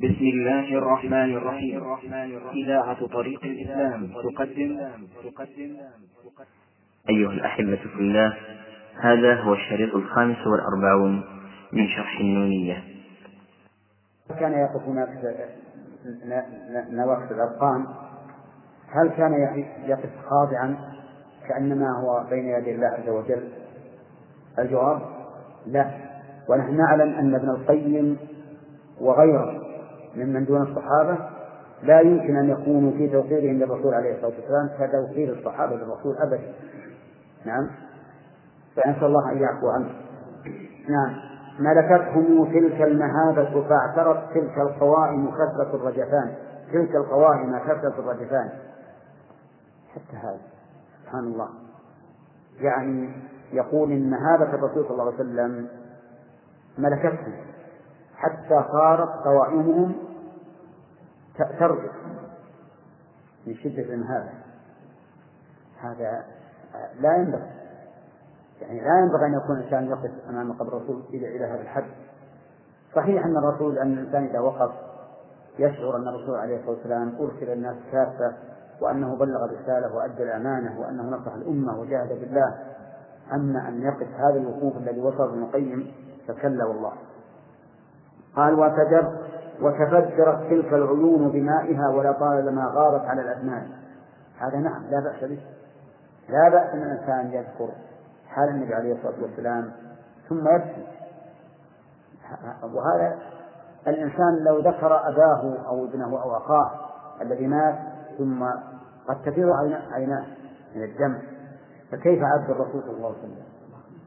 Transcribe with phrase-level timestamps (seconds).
[0.00, 1.82] بسم الله الرحمن الرحيم.
[2.54, 4.80] إذاعة طريق الإسلام تقدم.
[5.24, 5.76] تقدم
[7.10, 8.36] أيها الأحبة في الله
[9.00, 11.24] هذا هو الشريط الخامس والأربعون
[11.72, 12.84] من شرح النونية.
[14.40, 14.88] كان يقف
[16.92, 17.86] نواقص الأرقام.
[18.88, 19.32] هل كان
[19.86, 20.76] يقف خاضعا
[21.48, 23.48] كأنما هو بين يدي الله عز وجل؟
[24.58, 25.02] الجواب
[25.66, 25.90] لا.
[26.48, 28.16] ونحن نعلم أن ابن القيم
[29.00, 29.59] وغيره
[30.16, 31.18] ممن دون الصحابة
[31.82, 36.52] لا يمكن أن يكونوا في توقيرهم للرسول عليه الصلاة والسلام كتوقير الصحابة للرسول أبدا.
[37.44, 37.70] نعم.
[38.76, 39.90] فنسأل الله أن يعفو عنه.
[40.88, 41.16] نعم.
[41.58, 46.34] ملكتهم تلك المهابة فاعترت تلك القوائم كثرة الرجفان.
[46.72, 48.48] تلك القوائم كثرة الرجفان.
[49.94, 50.40] حتى هذا.
[51.04, 51.48] سبحان الله.
[52.60, 53.10] يعني
[53.52, 55.68] يقول إن مهابة الرسول صلى الله عليه وسلم
[56.78, 57.49] ملكتهم.
[58.20, 59.96] حتى صارت قوائمهم
[61.58, 61.92] ترجف
[63.46, 64.30] من شدة المهابة
[65.80, 66.24] هذا.
[67.00, 67.50] لا ينبغي.
[68.60, 71.84] يعني لا ينبغي أن يكون الإنسان يقف أمام قبر الرسول إلى إلى هذا الحد.
[72.94, 74.72] صحيح أن الرسول أن الإنسان إذا وقف
[75.58, 78.34] يشعر أن الرسول عليه الصلاة والسلام أرسل الناس كافة
[78.80, 82.54] وأنه بلغ الرسالة وأدى الأمانة وأنه نصح الأمة وجاهد بالله.
[83.32, 85.92] أما أن يقف هذا الوقوف الذي وصل ابن القيم
[86.28, 86.92] فكلا والله.
[88.36, 89.12] قال وتجر
[89.62, 93.68] وتفجرت تلك العيون بمائها ولطالما غارت على الأبنان
[94.38, 95.40] هذا نعم لا بأس به.
[96.28, 97.68] لا بأس أن الإنسان يذكر
[98.28, 99.72] حال النبي عليه الصلاة والسلام
[100.28, 100.86] ثم يبكي.
[102.62, 103.18] وهذا
[103.86, 106.70] الإنسان لو ذكر أباه أو ابنه أو أخاه
[107.22, 107.78] الذي مات
[108.18, 108.44] ثم
[109.08, 109.48] قد تفيض
[109.92, 110.24] عيناه
[110.76, 111.18] من الدم
[111.90, 113.44] فكيف عبد الرسول صلى الله عليه وسلم؟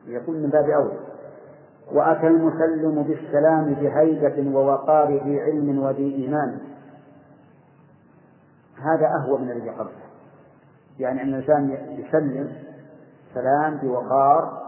[0.08, 0.98] يكون من باب أولى
[1.92, 6.60] وأتى المسلم بالسلام بهيبة ووقار ذي علم وذي إيمان.
[8.82, 10.04] هذا أهوى من الذي قبله.
[11.00, 12.52] يعني أن الإنسان يسلم
[13.34, 14.64] سلام بوقار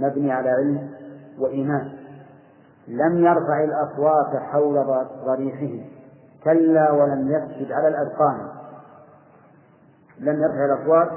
[0.00, 0.90] مبني على علم
[1.38, 1.92] وإيمان.
[2.88, 5.84] لم يرفع الأصوات حول ضريحه.
[6.44, 8.48] كلا ولم يسجد على الأذقان.
[10.18, 11.10] لم يرفع الأصوات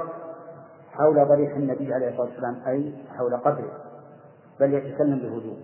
[0.92, 3.89] حول ضريح النبي عليه الصلاة والسلام أي حول قبره.
[4.60, 5.58] بل يتكلم بهدوء.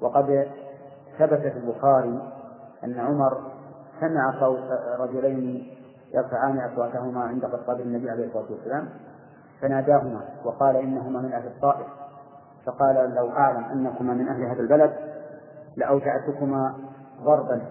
[0.00, 0.46] وقد
[1.18, 2.32] ثبت في البخاري
[2.84, 3.40] أن عمر
[4.00, 5.66] سمع صوت رجلين
[6.14, 8.88] يرفعان أصواتهما عند قبر النبي عليه الصلاة والسلام
[9.60, 11.86] فناداهما وقال إنهما من أهل الطائف.
[12.66, 14.92] فقال لو أعلم أنكما من أهل هذا البلد
[15.76, 16.74] لأوجعتكما
[17.22, 17.62] ضربا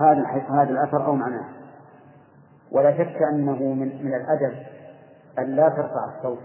[0.00, 1.48] هذا حيث هذا الأثر أو معناه.
[2.72, 4.54] ولا شك أنه من من الأدب
[5.38, 6.42] أن لا ترفع الصوت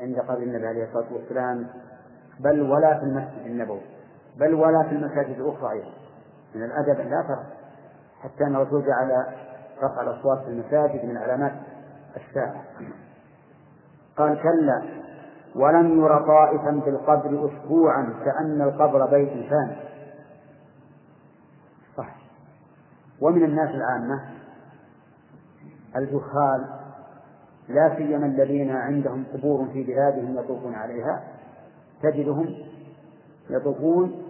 [0.00, 1.66] عند قبر النبي عليه الصلاة والسلام
[2.40, 3.80] بل ولا في المسجد النبوي
[4.36, 5.90] بل ولا في المساجد الأخرى أيضا.
[6.54, 7.42] من الأدب أن لا ترفع
[8.22, 9.26] حتى أن الرسول جعل
[9.82, 11.52] رفع الأصوات في المساجد من علامات
[12.16, 12.64] الساعة.
[14.16, 14.82] قال كلا
[15.56, 19.76] ولم ير طائفا في القبر أسبوعا كأن القبر بيت ثاني.
[21.96, 22.16] صح
[23.20, 24.24] ومن الناس العامة
[25.96, 26.83] الجهال
[27.68, 31.24] لا سيما الذين عندهم قبور في بلادهم يطوفون عليها
[32.02, 32.54] تجدهم
[33.50, 34.22] يطوفون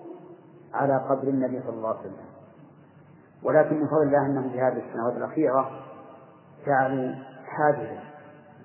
[0.74, 2.34] على قبر النبي صلى الله عليه وسلم.
[3.42, 5.70] ولكن من فضل الله أنهم في هذه السنوات الأخيرة
[6.66, 7.14] جعلوا
[7.46, 8.00] حاجزا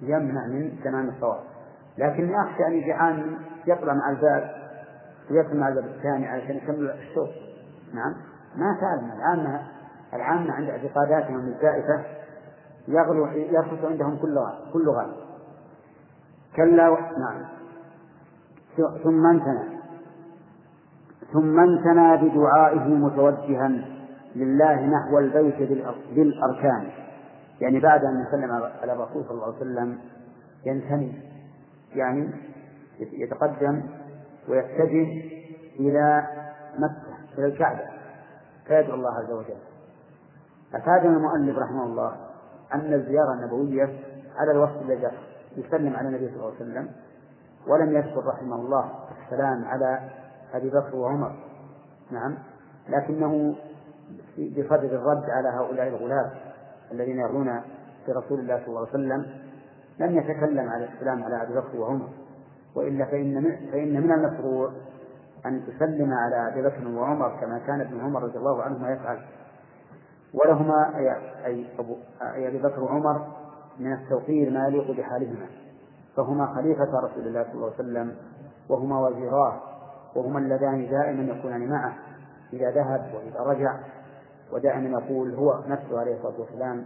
[0.02, 1.40] يمنع من تمام الصواب
[1.98, 3.38] لكني أخشى أن يجي عام
[3.68, 4.52] يطلع مع الباب
[5.32, 7.30] ويطلع مع الباب الثاني علشان يكمل الشوط.
[7.94, 8.14] نعم
[8.56, 9.14] ما سألنا.
[9.16, 9.62] العامة
[10.14, 12.04] العامة عند اعتقاداتهم الزائفة
[12.90, 14.36] يغلو يرخص عندهم كل
[14.74, 15.16] كل غالب
[16.56, 16.96] كلا و...
[16.96, 17.46] نعم.
[19.04, 19.80] ثم انثنى
[21.34, 23.68] ثم انثنى بدعائه متوجها
[24.36, 25.70] لله نحو البيت
[26.16, 26.90] بالأركان.
[27.62, 28.52] يعني بعد أن يسلم
[28.82, 30.00] على الرسول صلى الله عليه وسلم
[30.66, 31.14] ينثني
[31.96, 32.30] يعني
[33.00, 33.84] يتقدم
[34.50, 35.08] ويتجه
[35.80, 36.28] إلى
[36.78, 37.86] مكة إلى الكعبة.
[38.68, 39.60] فيدعو الله عز وجل.
[40.76, 42.29] أفادنا المؤلف رحمه الله
[42.74, 44.00] أن الزيارة النبوية
[44.38, 45.08] على الوصف الذي
[45.58, 46.90] يسلم على النبي صلى الله عليه وسلم
[47.68, 48.92] ولم يذكر رحمه الله
[49.26, 50.10] السلام على
[50.54, 51.36] أبي بكر وعمر.
[52.12, 52.38] نعم.
[52.90, 53.56] لكنه
[54.38, 56.32] بصدد الرد على هؤلاء الغلاة
[56.92, 57.62] الذين يرون
[58.06, 59.26] في رسول الله صلى الله عليه وسلم
[60.00, 62.10] لم يتكلم على السلام على أبي بكر وعمر.
[62.76, 64.72] وإلا فإن من فإن من المشروع
[65.46, 69.20] أن تسلم على أبي بكر وعمر كما كان ابن عمر رضي الله عنهما يفعل.
[70.34, 70.98] ولهما
[71.46, 73.28] أي أبو أي أبي بكر وعمر
[73.80, 75.46] من التوقير ما يليق بحالهما.
[76.18, 78.16] فهما خليفة رسول الله صلى الله عليه وسلم
[78.70, 79.54] وهما وزيراه
[80.16, 81.94] وهما اللذان دائما يكونان معه
[82.54, 83.80] إذا ذهب وإذا رجع.
[84.54, 86.86] ودائما يقول هو نفسه عليه الصلاة والسلام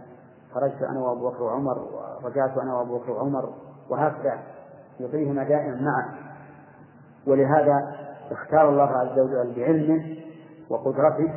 [0.54, 1.78] خرجت أنا وأبو بكر وعمر
[2.24, 3.52] ورجعت أنا وأبو بكر وعمر.
[3.90, 4.38] وهكذا
[5.00, 6.14] يطيهما دائما معا
[7.26, 7.96] ولهذا
[8.30, 10.16] اختار الله عز وجل بعلمه
[10.70, 11.34] وقدرته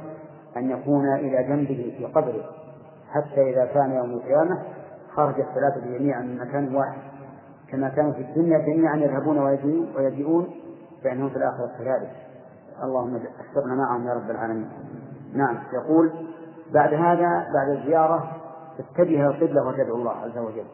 [0.57, 2.43] أن يكون إلى جنبه في قبره
[3.11, 4.61] حتى إذا كان يوم القيامة
[5.15, 7.01] خرج الثلاثة جميعا من مكان واحد.
[7.71, 9.39] كما كانوا في الدنيا جميعا يذهبون
[9.95, 10.47] ويجيئون
[11.03, 12.11] فإنهم في الآخرة كذلك.
[12.83, 14.69] اللهم استرنا معهم يا رب العالمين.
[15.33, 16.11] نعم يقول
[16.73, 18.31] بعد هذا بعد الزيارة
[18.77, 20.65] تتجه القبلة وتدعو الله عز وجل.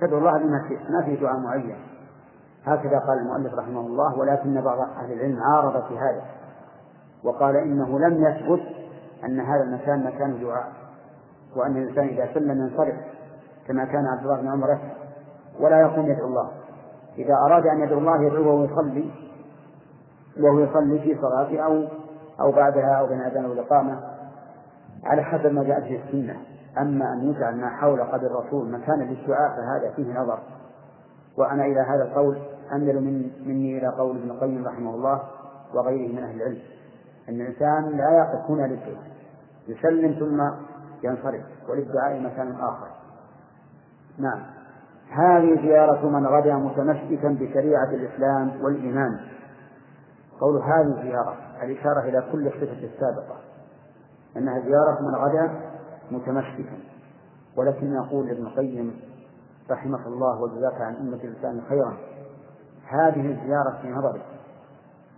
[0.00, 1.76] تدعو الله بما شئت ما في دعاء معين.
[2.64, 6.22] هكذا قال المؤلف رحمه الله ولكن بعض أهل العلم عارض في هذا.
[7.24, 8.79] وقال إنه لم يثبت
[9.24, 10.72] أن هذا المكان مكان دعاء
[11.56, 12.94] وأن الإنسان إذا سلم ينصرف
[13.68, 14.78] كما كان عبد الله بن عمر
[15.60, 16.50] ولا يقوم يدعو الله.
[17.18, 19.10] إذا أراد أن يدعو الله يدعو وهو يصلي
[20.40, 21.84] وهو يصلي في صلاته أو
[22.40, 24.00] أو بعدها أو بين أذان الإقامة
[25.04, 26.36] على حسب ما جاءت في السنة.
[26.78, 30.38] أما أن يجعل ما حول قبر الرسول مكانا للدعاء فهذا فيه نظر.
[31.36, 32.38] وأنا إلى هذا القول
[32.72, 35.22] أمل من مني إلى قول ابن القيم رحمه الله
[35.74, 36.58] وغيره من أهل العلم.
[37.28, 39.10] أن الإنسان لا يقف هنا للدعاء
[39.68, 40.42] يسلم ثم
[41.08, 42.88] ينصرف وللدعاء مكان آخر.
[44.18, 44.42] نعم.
[45.10, 49.20] هذه زيارة من غدا متمسكا بشريعة الإسلام والإيمان.
[50.40, 53.36] قول هذه زيارة الإشارة إلى كل الصفة السابقة
[54.36, 55.50] أنها زيارة من غدا
[56.10, 56.78] متمسكا.
[57.56, 59.00] ولكن يقول ابن القيم
[59.70, 61.96] رحمه الله وجزاك عن أمة الإسلام خيرا
[62.86, 64.22] هذه الزيارة في نظري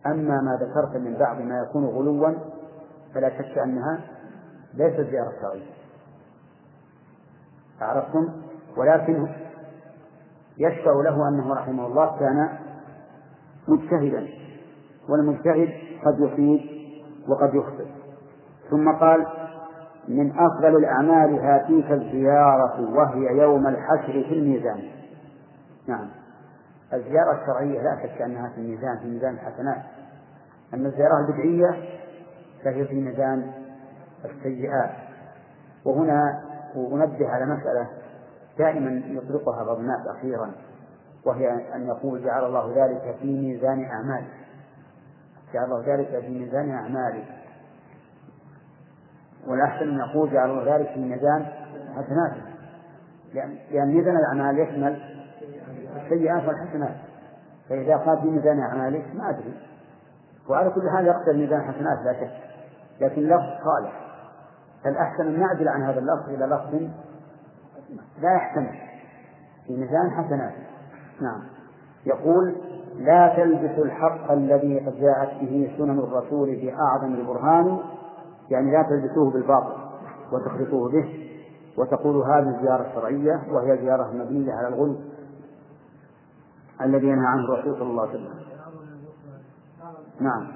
[0.06, 2.34] أما ما ذكرت من بعض ما يكون غلوا
[3.14, 4.00] فلا شك أنها
[4.74, 5.72] ليست زيارة شرعية.
[7.80, 8.28] عرفتم؟
[8.76, 9.28] ولكن
[10.58, 12.58] يشفع له أنه رحمه الله كان
[13.68, 14.28] مجتهدا
[15.08, 15.68] والمجتهد
[16.04, 16.60] قد يصيب
[17.28, 17.86] وقد يخطئ.
[18.70, 19.26] ثم قال
[20.08, 24.82] من أفضل الأعمال هاتيك الزيارة وهي يوم الحشر في الميزان.
[25.88, 26.21] نعم.
[26.92, 29.82] الزيارة الشرعية لا شك أنها في الميزان في ميزان الحسنات.
[30.74, 31.84] أما الزيارة البدعية
[32.64, 33.52] فهي في ميزان
[34.24, 34.90] السيئات.
[35.84, 36.42] وهنا
[36.76, 37.88] أنبه على مسألة
[38.58, 40.52] دائما يطلقها بعض الناس أخيرا
[41.26, 44.24] وهي أن يقول جعل الله ذلك في ميزان أعمال
[45.54, 47.24] جعل الله ذلك في ميزان أعماله
[49.46, 51.46] والأحسن أن يقول جعل الله ذلك في ميزان
[51.96, 52.42] حسناته
[53.34, 55.21] لأن لأن ميزان الأعمال يشمل
[55.96, 56.94] السيئات والحسنات.
[57.68, 59.54] فإذا قال في ميزان أعمالك ما أدري.
[60.48, 62.30] وعلى كل حال يقتل ميزان حسنات لا شك.
[63.00, 63.92] لكن لفظ صالح.
[64.84, 66.74] فالأحسن أن نعدل عن هذا اللفظ إلى لفظ
[68.22, 68.78] لا يحتمل.
[69.66, 70.52] في ميزان حسنات.
[71.20, 71.42] نعم.
[72.06, 72.56] يقول
[72.96, 77.78] لا تلبسوا الحق الذي قد جاءت به سنن الرسول في أعظم البرهان.
[78.50, 79.82] يعني لا تلبسوه بالباطل
[80.32, 81.22] وتخلطوه به
[81.78, 84.96] وتقولوا هذه زيارة شرعية وهي زيارة مبنية على الغلو.
[86.84, 88.42] الذي ينهى عنه الرسول صلى الله عليه وسلم.
[90.20, 90.46] نعم.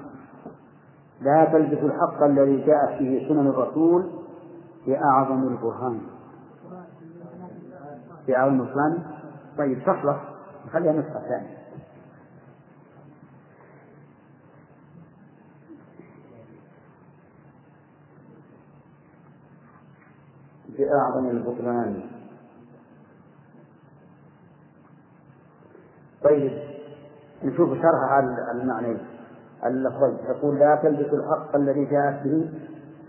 [1.21, 4.11] لا تلبسوا الحق الذي جاءت فيه سنن الرسول
[4.87, 6.01] بأعظم البرهان.
[8.27, 9.03] بأعظم البرهان.
[9.57, 10.33] طيب تصلح
[10.73, 11.57] خليها نسخة ثانية.
[20.77, 22.16] بأعظم البطلان
[26.27, 26.51] طيب
[27.43, 28.97] نشوف شرح هذا المعنى.
[29.65, 32.49] اللفظين يقول لا تلبسوا الحق الذي جاءت به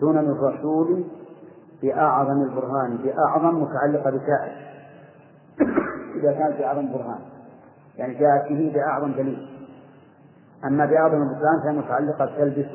[0.01, 1.05] سنن الرسول
[1.83, 4.53] بأعظم البرهان بأعظم متعلقة بشاعر
[6.21, 7.21] إذا كانت بأعظم برهان
[7.97, 9.49] يعني جاءت به بأعظم دليل.
[10.65, 12.67] أما بأعظم البطلان فهي متعلقة بتلبس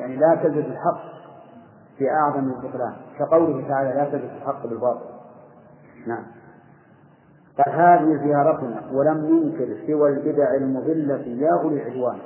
[0.00, 1.02] يعني لا تلبس الحق
[2.00, 5.04] بأعظم البطلان كقوله تعالى لا تلبس الحق بالباطل.
[6.06, 6.24] نعم.
[7.56, 12.18] فهذه زيارتنا ولم ننكر سوى البدع المضلة يا أولي العدوان.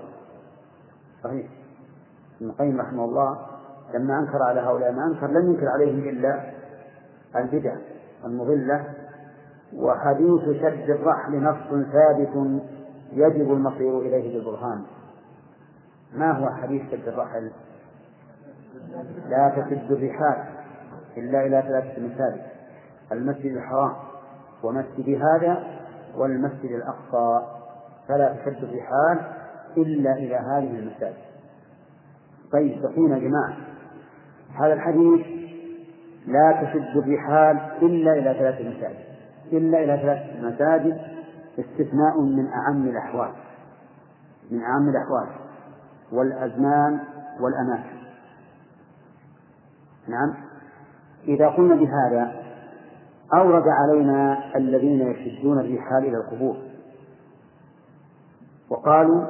[1.25, 1.47] صحيح.
[2.41, 3.39] ابن القيم رحمه الله
[3.95, 6.41] لما أنكر على هؤلاء ما أنكر لم ينكر عليهم إلا
[7.37, 7.77] البدع
[8.25, 8.85] المضلة
[9.75, 12.63] وحديث شد الرحل نص ثابت
[13.13, 14.83] يجب المصير إليه بالبرهان.
[16.15, 17.51] ما هو حديث شد الرحل؟
[19.29, 20.45] لا تشد الرحال
[21.17, 22.43] إلا إلى ثلاثة مساجد
[23.13, 23.93] المسجد الحرام.
[24.63, 25.65] ومسجد هذا
[26.17, 27.47] والمسجد الأقصى
[28.09, 29.21] فلا تشد الرحال
[29.77, 31.27] إلا إلى هذه المساجد.
[32.53, 33.57] طيب تقول يا جماعة
[34.61, 35.27] هذا الحديث
[36.27, 39.07] لا تشد الرحال إلا إلى ثلاث مساجد.
[39.53, 41.01] إلا إلى ثلاث مساجد
[41.59, 43.33] استثناء من أعم الأحوال
[44.51, 45.29] من أعم الأحوال
[46.13, 47.01] والأزمان
[47.41, 47.97] والأماكن.
[50.09, 50.35] نعم.
[51.29, 52.46] إذا قلنا بهذا
[53.35, 56.57] أورد علينا الذين يشدون الرحال إلى القبور.
[58.71, 59.27] وقالوا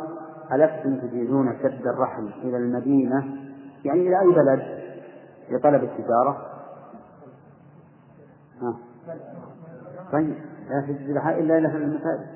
[0.52, 3.24] ألستم تجيزون شد الرحل إلى المدينة؟
[3.84, 4.62] يعني إلى أي بلد؟
[5.50, 6.46] لطلب التجارة؟
[8.62, 8.76] ها.
[10.12, 10.34] طيب
[10.70, 12.26] لا تجد الرحال إلا إلى المساجد.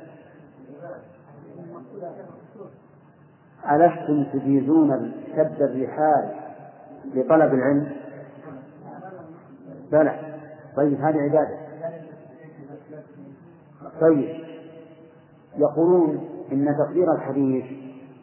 [3.71, 6.35] ألستم تجيزون شد الرحال
[7.15, 7.93] لطلب العلم؟
[9.93, 10.30] بلى.
[10.77, 11.59] طيب هذه عبادة.
[14.01, 14.41] طيب.
[15.57, 17.65] يقولون إن تقدير الحديث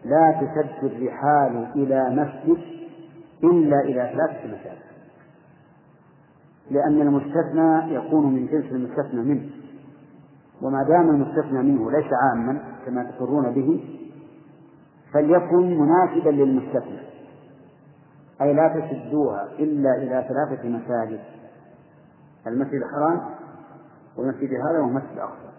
[0.06, 2.58] لا تسد الرحال إلى مسجد
[3.44, 4.88] إلا إلى ثلاثة مساجد.
[6.72, 9.50] لأن المستثنى يكون من جنس المستثنى منه.
[10.62, 13.84] وما دام المستثنى منه ليس عاما كما تقرون به
[15.14, 17.00] فليكن مناسبا للمستثنى.
[18.42, 21.20] أي لا تسدوها إلا إلى ثلاثة مساجد.
[22.48, 23.22] المسجد الحرام
[24.18, 25.50] والمسجد هذا والمسجد الأقصى.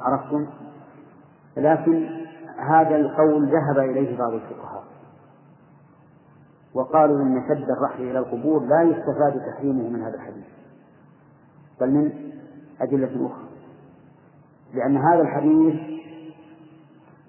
[0.00, 0.46] عرفتم؟
[1.56, 2.08] لكن
[2.58, 4.84] هذا القول ذهب إليه بعض الفقهاء.
[6.74, 10.44] وقالوا إن شد الرحل إلى القبور لا يستفاد تحريمه من هذا الحديث.
[11.80, 12.12] بل من
[12.80, 13.48] أدلة أخرى.
[14.74, 15.74] لأن هذا الحديث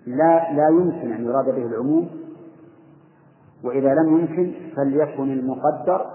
[0.05, 2.09] لا لا يمكن أن يراد به العموم.
[3.63, 6.14] وإذا لم يمكن فليكن المقدر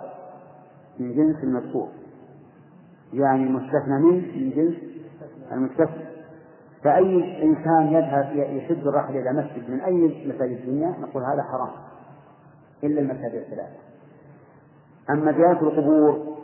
[1.00, 1.88] من جنس المذكور.
[3.12, 4.75] يعني المستثنى منه من جنس
[5.52, 6.11] المستثنى.
[6.85, 11.71] فأي إنسان يذهب يشد الرحل إلى مسجد من أي مساجد الدنيا نقول هذا حرام.
[12.85, 13.78] إلا المساجد الثلاثة.
[15.11, 16.37] أما زيارة القبور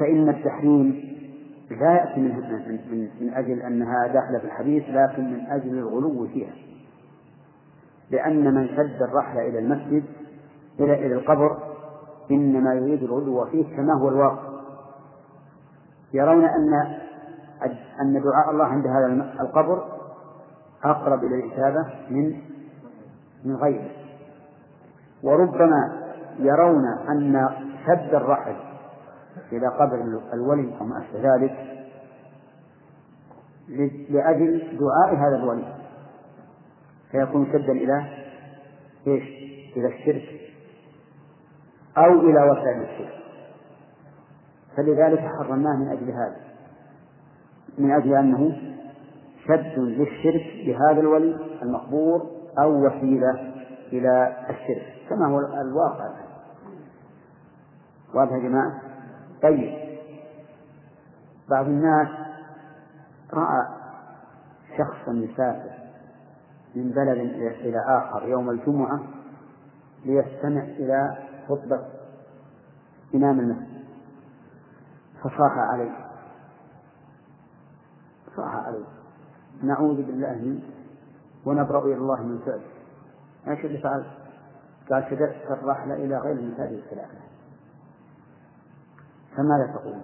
[0.00, 1.12] فإن التحريم
[1.70, 2.28] لا يأتي من,
[2.90, 6.52] من, من أجل أنها داخلة في الحديث لكن من أجل الغلو فيها.
[8.10, 10.04] لأن من شد الرحل إلى المسجد
[10.80, 11.71] إلى إلى القبر
[12.32, 14.52] إنما يريد الغلو فيه كما هو الواقع.
[16.14, 16.74] يرون أن
[18.00, 19.06] أن دعاء الله عند هذا
[19.40, 19.84] القبر
[20.84, 22.40] أقرب إلى الإجابة من
[23.44, 23.90] من غيره.
[25.22, 26.02] وربما
[26.38, 27.48] يرون أن
[27.86, 28.56] شد الرحل
[29.52, 31.56] إلى قبر الولي أو ما أشبه ذلك
[34.10, 35.74] لأجل دعاء هذا الولي.
[37.10, 38.06] فيكون شدا إلى
[39.06, 39.22] إيش؟
[39.76, 40.41] إلى الشرك.
[41.98, 43.22] أو إلى وسائل الشرك
[44.76, 46.36] فلذلك حرمناه من أجل هذا.
[47.78, 48.56] من أجل أنه
[49.48, 52.26] شد للشرك بهذا الولي المقبور
[52.58, 53.52] أو وسيلة
[53.92, 56.10] إلى الشرك كما هو الواقع
[58.14, 58.80] واضح يا جماعة؟
[59.42, 59.74] طيب.
[61.50, 62.08] بعض الناس
[63.34, 63.66] رأى
[64.78, 65.70] شخصا يسافر
[66.76, 67.18] من بلد
[67.60, 69.00] إلى آخر يوم الجمعة
[70.04, 71.18] ليستمع إلى
[71.48, 71.88] خطبة
[73.14, 73.82] إمام المسجد.
[75.20, 76.06] فصاح عليه.
[78.36, 78.84] صاح عليه.
[79.62, 80.62] نعوذ بالله منه
[81.46, 82.62] ونبرأ إلى الله من فعله
[83.48, 84.06] إيش اللي فعل؟
[84.90, 87.18] قال شددت الرحلة إلى غير المساجد الثلاثة
[89.36, 90.00] فماذا تقول؟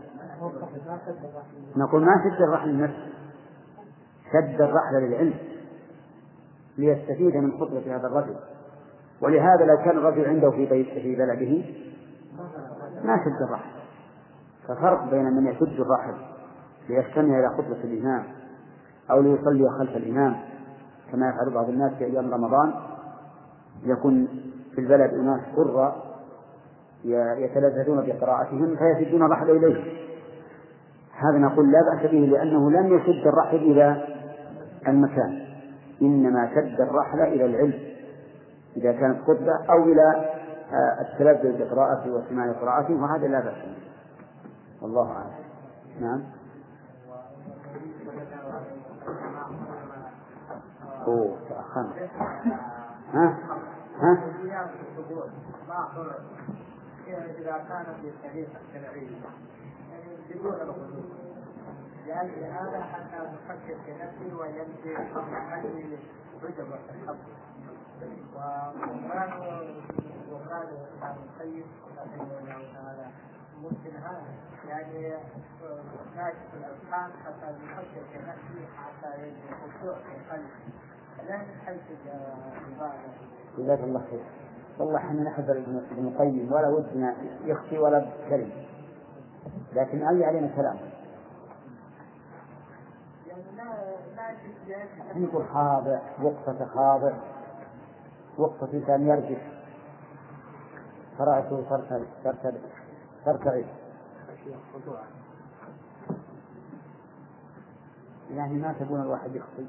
[1.76, 3.12] نقول ما شد الرحل للنفس
[4.32, 5.38] شد الرحلة للعلم
[6.78, 8.36] ليستفيد من خطبة هذا الرجل.
[9.22, 11.64] ولهذا لو كان الرجل عنده في بيت في بلده
[13.04, 13.70] ما شد الرحل
[14.68, 16.14] ففرق بين من يشد الرحل
[16.88, 18.24] ليستمع إلى خطبة الإمام
[19.10, 20.36] أو ليصلي خلف الإمام
[21.12, 22.72] كما يفعل بعض الناس في أيام رمضان.
[23.84, 24.28] يكون
[24.74, 26.02] في البلد أناس قرى
[27.38, 29.84] يتلذذون بقراءتهم فيشدون الرحل إليه.
[31.12, 34.04] هذا نقول لا بأس به لأنه لم يشد الرحل إلى
[34.88, 35.40] المكان
[36.02, 37.74] إنما شد الرحل إلى العلم.
[38.78, 40.30] إذا كانت خطبة أو إلى
[41.00, 43.64] التلذذ بقراءته وسماع قراءته وهذا لا بأس
[44.82, 45.32] والله أعلم.
[46.00, 46.24] نعم.
[51.06, 52.08] أوه تأخرنا.
[53.12, 53.38] ها؟
[54.00, 54.18] ها؟
[57.08, 59.16] إذا كانت بالطريقة الشرعية
[59.90, 61.02] يعني بدون الغلو
[62.06, 65.98] لأجل هذا حتى نفكر في نفسي ويمشي قبل حجم
[66.42, 67.16] عجب
[71.18, 71.66] الطيب
[71.98, 73.06] رحمه الله تعالى.
[73.98, 74.22] هذا
[74.68, 75.16] يعني
[76.16, 77.48] حتى
[78.48, 80.50] في حتى يجد خشوع في القلب
[81.28, 83.08] لا من حيث العبادة
[83.58, 84.24] جزاك الله خير.
[84.78, 88.52] والله إحنا نحب ابن القيم ولا ودنا يخفي ولا كلمة
[89.72, 90.78] لكن أي علينا كلام.
[95.16, 97.12] نقول خاضع وقفة خاضع.
[98.38, 99.42] وقفة إنسان يرجف
[101.18, 101.62] فرأسه
[103.24, 103.66] ترتعد
[108.30, 109.66] يعني ما تبون الواحد يخطي.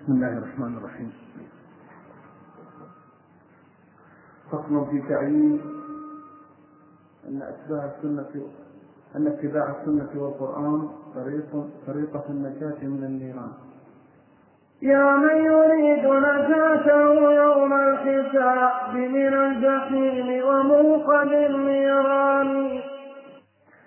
[0.00, 1.12] بسم الله الرحمن الرحيم.
[4.50, 5.60] فصل في تعيين
[7.28, 8.50] أن أتباع السنة
[9.16, 13.52] أن اتباع السنة والقرآن طريق طريقة النجاة من النيران.
[14.82, 22.80] يا من يريد نجاته يوم الحساب من الجحيم وموقد النيران.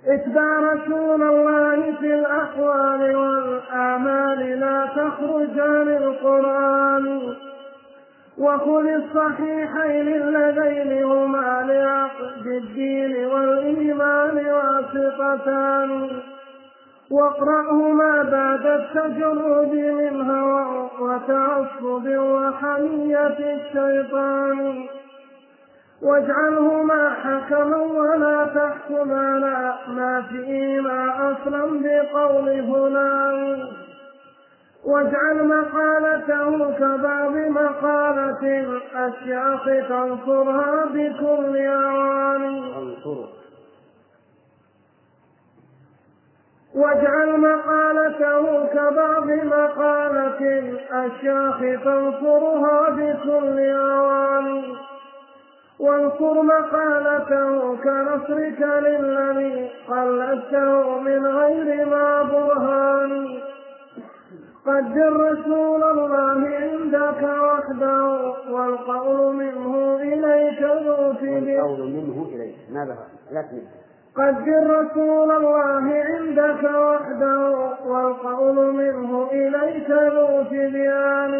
[0.07, 7.33] اتبع رسول الله في الأحوال والآمال لا تخرج عن القرآن.
[8.43, 16.09] وخذ الصحيحين اللذين هما لعقد الدين والإيمان واسطتان
[17.11, 24.85] واقرأهما بعد التجرد من هوى وتعصب وحمية الشيطان.
[26.01, 33.67] واجعلهما حكما ولا تحكم على ما فيهما أصلا بقول فلان.
[34.85, 42.63] واجعل مقالته كبعض مقالة الأشياخ تنصرها بكل أوان
[46.75, 54.63] واجعل مقالته كبعض مقالة الأشياخ تنصرها بكل أوان
[55.79, 63.52] وانصر مقالته كنصرك للذي قلدته من غير ما برهان.
[64.65, 71.13] قدر رسول الله عندك وحده والقول منه إليك ذو
[71.57, 72.55] والقول منه إليك.
[72.71, 72.97] ماذا
[73.31, 73.43] لا
[74.15, 77.49] قدر رسول الله عندك وحده
[77.85, 81.33] والقول منه إليك ذو تبيان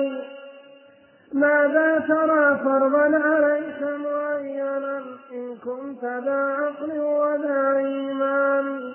[1.34, 4.98] ماذا ترى فرضا عليك معينا؟
[5.32, 8.94] إن كنت ذا عقل وذا إيمان.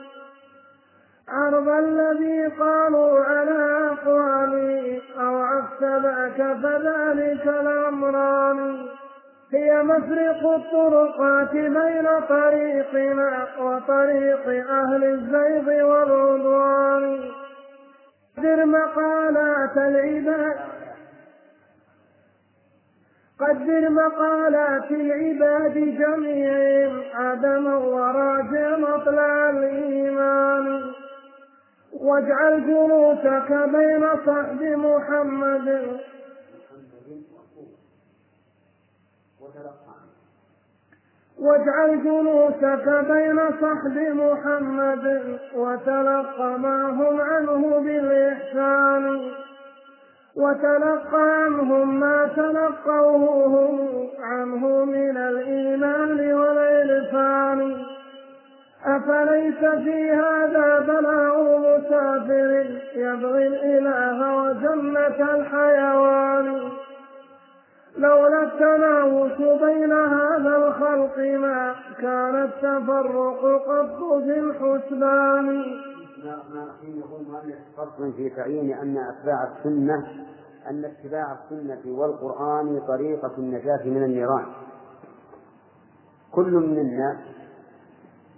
[1.28, 5.48] عرض الذي قالوا على أقوالي أو
[5.82, 8.86] ذاك فذلك الأمران.
[9.52, 17.20] هي مفرق الطرقات بين طريقنا وطريق أهل الزيغ والعدوان.
[18.38, 20.56] قدر مقالات العباد
[23.40, 30.97] قدر مقالات العباد جميعهم عدما وراجع مطلع الإيمان.
[31.92, 36.00] واجعل جلوسك بين صحب محمد.
[41.38, 45.38] واجعل جلوسك بين صحب محمد.
[45.54, 49.32] وتلقى ما هم عنه بالإحسان.
[50.36, 57.97] وتلقى عنهم ما تلقوه عنه من الإيمان والإرفان.
[58.96, 66.68] أفليس في هذا بلاء مسافر يبغي الإله وجنة الحيوان؟
[67.96, 75.64] لولا التناوش بين هذا الخلق ما كان التفرق قط في الحسبان.
[77.76, 80.06] فصل في تعيين أن أتباع السنة
[80.70, 84.46] أن اتباع السنة والقرآن طريقة النجاة من النيران.
[86.32, 87.18] كل منا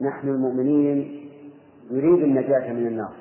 [0.01, 1.29] نحن المؤمنين
[1.91, 3.13] يريد النجاة من النار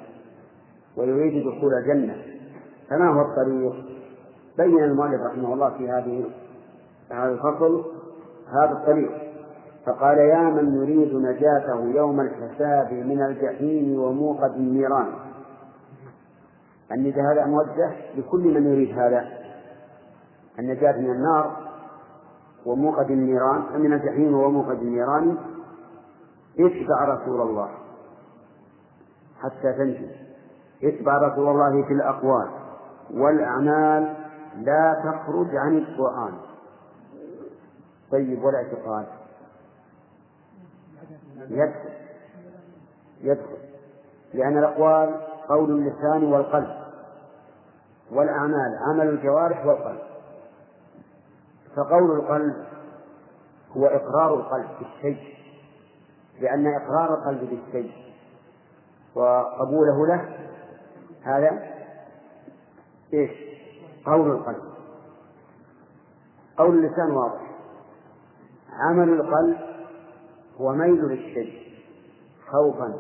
[0.98, 2.16] ويريد دخول الجنة.
[2.90, 3.86] فما هو الطريق؟
[4.58, 6.26] بين المؤلف رحمه الله في هذه
[7.12, 7.86] هذا الفصل
[8.48, 9.12] هذا الطريق.
[9.86, 15.08] فقال يا من يريد نجاته يوم الحساب من الجحيم وموقد النيران.
[16.92, 19.26] النداء هذا موجه لكل من يريد هذا.
[20.60, 21.58] النجاة من النار
[22.66, 25.38] وموقد النيران من الجحيم وموقد النيران.
[26.60, 27.70] اتبع رسول الله
[29.42, 30.08] حتى تنجو
[30.84, 32.50] اتبع رسول الله في الأقوال
[33.14, 34.16] والأعمال
[34.56, 36.34] لا تخرج عن القرآن.
[38.12, 39.06] طيب والاعتقاد
[41.50, 41.90] يدخل.
[43.22, 43.58] يدخل.
[44.34, 46.76] لأن الأقوال قول اللسان والقلب
[48.12, 50.02] والأعمال عمل الجوارح والقلب.
[51.76, 52.66] فقول القلب
[53.78, 55.39] هو إقرار القلب بالشيء.
[56.40, 57.92] لأن إقرار القلب بالشيء
[59.16, 60.38] وقبوله له
[61.24, 61.70] هذا
[63.14, 63.32] إيش؟
[64.06, 64.64] قول القلب.
[66.58, 67.42] قول اللسان واضح.
[68.74, 69.58] عمل القلب
[70.58, 71.74] هو ميل للشيء
[72.52, 72.94] خوفا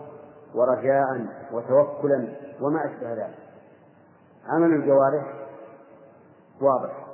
[0.55, 3.37] ورجاء وتوكلا وما أشبه ذلك.
[4.47, 5.33] عمل الجوارح
[6.61, 7.05] واضح.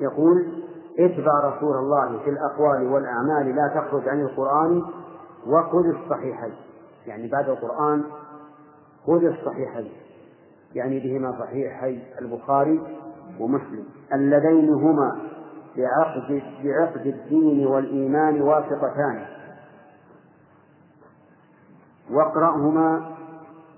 [0.00, 0.67] يقول
[0.98, 4.82] اتبع رسول الله في الأقوال والأعمال لا تخرج عن القرآن
[5.46, 6.54] وخذ الصحيحين.
[7.06, 8.04] يعني بعد القرآن
[9.06, 9.92] خذ الصحيحين.
[10.74, 12.80] يعني بهما صحيحي البخاري
[13.40, 13.84] ومسلم.
[14.12, 15.18] اللذين هما
[15.76, 19.26] بعقد بعقد الدين والإيمان واثقتان
[22.10, 23.16] واقرأهما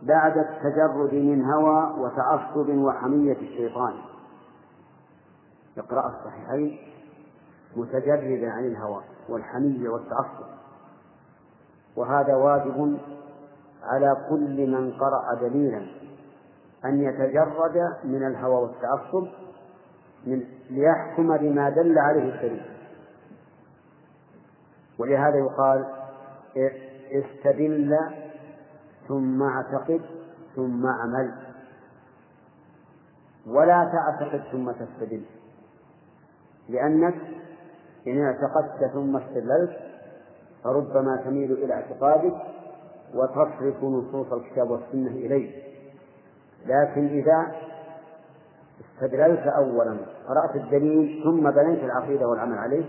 [0.03, 3.93] بعد التجرد من هوى وتعصب وحمية الشيطان.
[5.79, 6.79] اقرأ الصحيحين.
[7.77, 10.47] متجردا عن الهوى والحمية والتعصب.
[11.97, 12.99] وهذا واجب
[13.83, 15.87] على كل من قرأ دليلا
[16.85, 19.27] أن يتجرد من الهوى والتعصب
[20.27, 22.63] من ليحكم بما دل عليه الدليل.
[24.99, 25.87] ولهذا يقال
[27.13, 27.99] استدل
[29.09, 30.01] ثم اعتقد
[30.57, 31.35] ثم اعمل.
[33.47, 35.25] ولا تعتقد ثم تستدل.
[36.69, 37.40] لأنك
[38.07, 39.77] إن اعتقدت ثم استدللت
[40.65, 42.35] فربما تميل إلى اعتقادك
[43.15, 45.63] وتصرف نصوص الكتاب والسنة إليه
[46.67, 47.47] لكن إذا
[48.81, 49.97] استدللت أولا
[50.29, 52.85] قرأت الدليل ثم بنيت العقيدة والعمل عليه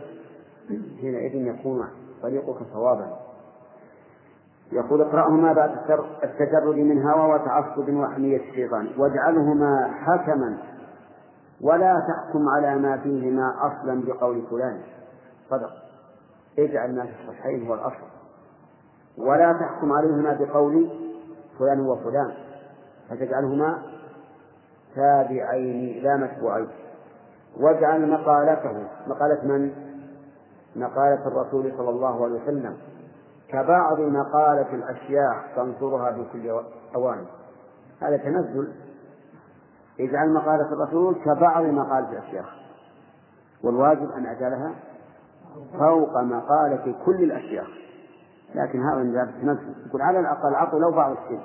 [1.02, 1.88] حينئذ يكون
[2.21, 3.17] طريقك صوابا.
[4.71, 5.71] يقول اقرأهما بعد
[6.24, 10.58] التجرد من هوى وتعصب وحمية الشيطان واجعلهما حكما
[11.62, 14.82] ولا تحكم على ما فيهما أصلا بقول فلان.
[15.52, 15.72] صدق
[16.60, 18.08] اجعل ما في الصحيحين هو الأصل.
[19.18, 20.90] ولا تحكم عليهما بقول
[21.60, 22.34] فلان وفلان
[23.10, 23.84] فتجعلهما
[24.96, 26.68] تابعين لا متبوعين.
[27.58, 29.72] واجعل مقالته مقالة من؟
[30.76, 32.78] مقالة الرسول صلى الله عليه وسلم.
[33.48, 36.64] كبعض مقالة الأشياخ تنصرها في كل
[36.96, 37.26] أوان.
[38.02, 38.74] هذا تنزل.
[40.00, 42.62] اجعل مقالة الرسول كبعض مقالة الأشياخ.
[43.64, 44.76] والواجب أن أجعلها
[45.80, 47.68] فوق مقالة كل الأشياخ
[48.56, 51.42] لكن هذا من باب يقول على الأقل عطوا لو بعض الشيء.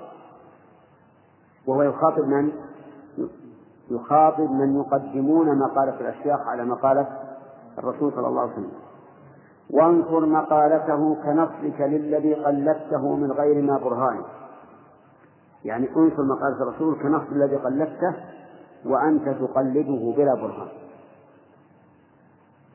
[1.66, 2.53] وهو يخاطب من؟
[3.90, 7.07] يخاطب من يقدمون مقالة الأشياخ على مقالة
[7.79, 8.73] الرسول صلى الله عليه وسلم.
[9.71, 14.23] وانصر مقالته كنصرك للذي قلدته من غير ما برهان.
[15.64, 18.14] يعني انصر مقالة الرسول كنصر الذي قلدته
[18.87, 20.69] وأنت تقلده بلا برهان.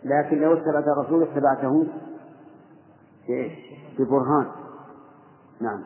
[0.04, 1.88] لكن لو اتبعت الرسول اتبعته
[4.00, 4.46] ببرهان.
[5.62, 5.84] نعم.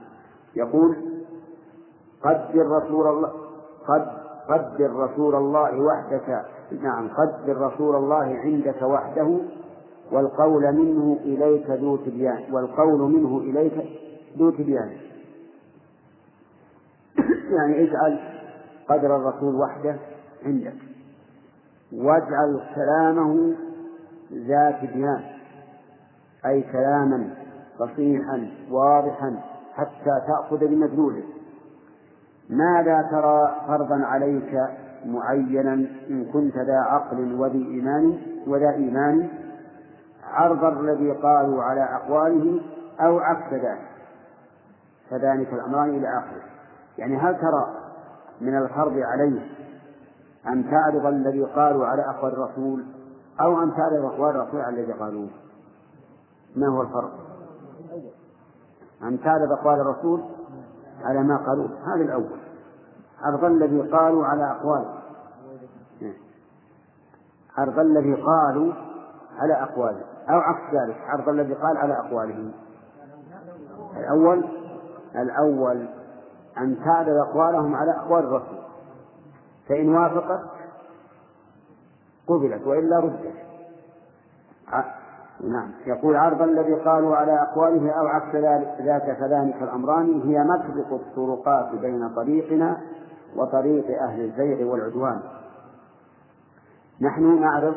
[0.55, 0.95] يقول
[2.23, 3.31] قدر رسول الله
[3.87, 4.07] قد
[4.49, 6.45] قدر رسول الله وحدك.
[6.81, 9.39] نعم قدر رسول الله عندك وحده
[10.11, 13.99] والقول منه إليك ذو تبيان والقول منه إليك
[14.37, 14.97] ذو تبيان.
[17.57, 18.19] يعني اجعل
[18.89, 19.99] قدر الرسول وحده
[20.45, 20.75] عندك.
[21.93, 23.55] واجعل كلامه
[24.33, 25.23] ذا تبيان
[26.45, 27.29] أي كلاما
[27.79, 29.41] فصيحا واضحا
[29.73, 31.23] حتى تأخذ بمدلوله.
[32.49, 34.61] ماذا ترى فرضا عليك
[35.05, 35.73] معينا
[36.09, 39.29] إن كنت ذا عقل وذي إيمان وذا إيمان؟
[40.23, 42.61] عرض الذي قالوا على أقواله
[42.99, 43.87] أو عكس ذلك؟
[45.09, 46.41] فذلك الأمران إلى آخره.
[46.97, 47.85] يعني هل ترى
[48.41, 49.41] من الفرض عليه
[50.47, 52.85] أن تعرض الذي قالوا على أقوال الرسول
[53.41, 53.63] أو
[54.05, 55.29] أقوال الرسول على الذي قالوه.
[56.55, 57.11] ما هو الفرق؟
[59.17, 60.23] تعرض أقوال الرسول
[61.03, 61.69] على ما قالوه.
[61.95, 62.39] هذا الأول.
[63.21, 64.95] عرض الذي قالوا على أقواله
[67.57, 68.73] عرض الذي قالوا
[69.39, 70.97] على أقواله أو عكس ذلك.
[71.07, 72.51] عرض الذي قال على أقواله.
[73.97, 74.45] الأول.
[75.15, 75.87] الأول.
[76.57, 78.59] أن تعرض أقوالهم على أقوال الرسول.
[79.69, 80.54] فإن وافقت
[82.27, 83.33] قبلت وإلا ردت.
[85.43, 85.71] نعم.
[85.85, 88.35] يقول عرض الذي قالوا على أقواله أو عكس
[88.81, 92.77] ذاك كذلك الأمران هي مطلق الطرقات بين طريقنا
[93.35, 95.19] وطريق أهل الزيغ والعدوان.
[97.01, 97.75] نحن نعرف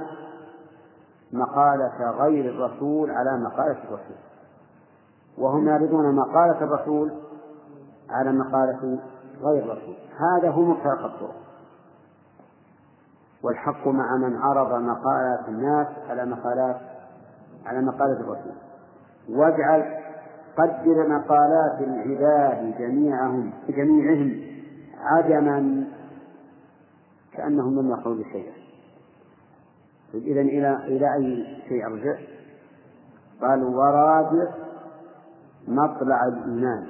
[1.32, 4.16] مقالة غير الرسول على مقالة الرسول.
[5.38, 7.12] وهم يعرضون مقالة الرسول
[8.10, 8.98] على مقالة
[9.42, 9.94] غير الرسول.
[10.18, 11.47] هذا هو مفترق الطرق.
[13.42, 16.80] والحق مع من عرض مقالات الناس على مقالات
[17.66, 18.52] على مقالة الرسول.
[19.28, 19.98] واجعل
[20.56, 24.40] قدر مقالات العباد جميعهم جميعهم
[24.98, 25.86] عدما
[27.32, 28.52] كأنهم لم يقولوا شيئا.
[30.14, 32.18] إذا إلى إلى أي شيء أرجع؟
[33.40, 34.48] قال ورابع
[35.68, 36.86] مطلع الإيمان.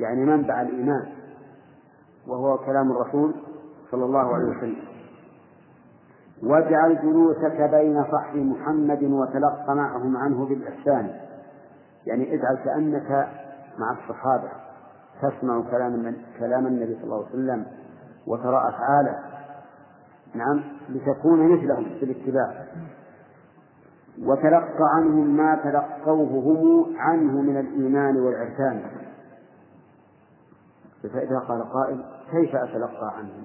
[0.00, 1.06] يعني منبع الإيمان.
[2.26, 3.34] وهو كلام الرسول
[3.90, 4.76] صلى الله عليه وسلم.
[6.42, 11.20] واجعل جلوسك بين صحب محمد وتلق معهم عنه بالإحسان.
[12.06, 13.28] يعني اجعل كأنك
[13.78, 14.48] مع الصحابة.
[15.22, 17.66] تسمع كلام كلام النبي صلى الله عليه وسلم
[18.26, 19.18] وترى أفعاله.
[20.34, 22.66] نعم لتكون مثلهم في الاتباع.
[24.22, 28.82] وتلقى عنهم ما تلقوه هم عنه من الإيمان والعرفان.
[31.02, 33.44] فإذا قال قائل كيف أتلقى عنهم؟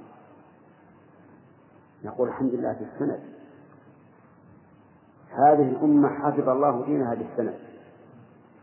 [2.03, 3.19] نقول الحمد لله في السند.
[5.31, 7.55] هذه الأمة حفظ الله دينها بالسند.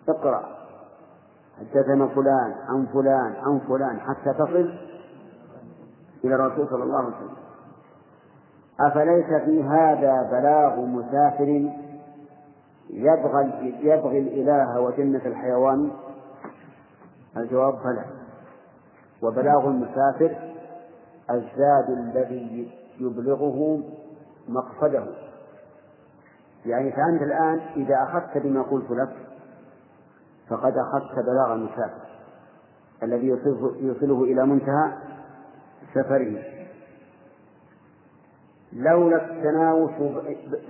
[0.09, 0.57] اقرأ.
[1.59, 4.79] حدثنا فلان؟ عن فلان؟ عن فلان؟ حتى تصل
[6.25, 7.37] إلى الرسول صلى الله عليه وسلم.
[8.81, 11.73] أفليس في هذا بلاغ مسافر
[12.91, 15.91] يبغى يبغي الإله وجنة الحيوان؟
[17.37, 18.05] الجواب فلا.
[19.23, 20.37] وبلاغ المسافر
[21.31, 23.81] الزاد الذي يبلغه
[24.49, 25.07] مقصده.
[26.67, 29.17] يعني فأنت الآن إذا أخذت بما قلت لك
[30.49, 32.07] فقد أخذت بلاغ المسافر
[33.03, 33.27] الذي
[33.81, 34.93] يوصله إلى منتهى
[35.95, 36.57] سفره.
[38.73, 39.91] لولا التناوش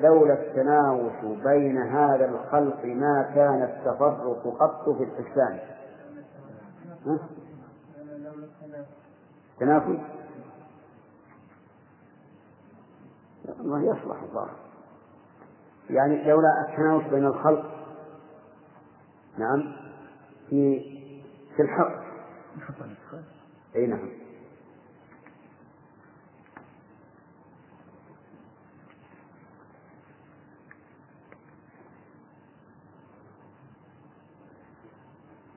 [0.00, 1.12] لولا التناوش
[1.44, 5.58] بين هذا الخلق ما كان التفرق قط في الحسان
[9.60, 10.15] تنافس
[13.66, 14.48] الله يصلح الله
[15.90, 17.76] يعني لولا التناوش بين الخلق
[19.38, 19.76] نعم
[20.50, 20.80] في
[21.56, 22.06] في الحق.
[23.76, 24.08] أي نعم.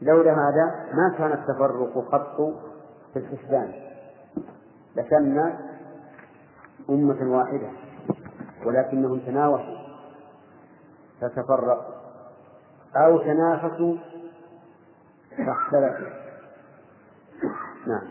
[0.01, 2.37] لولا هذا ما كان التفرق قط
[3.13, 3.73] في الحسبان.
[4.95, 5.59] لكنا
[6.89, 7.88] أمة واحدة.
[8.65, 9.77] ولكنهم تناوشوا
[11.21, 11.93] فتفرقوا
[12.95, 13.95] أو تنافسوا
[15.37, 16.19] فاختلفوا.
[17.87, 18.07] نعم.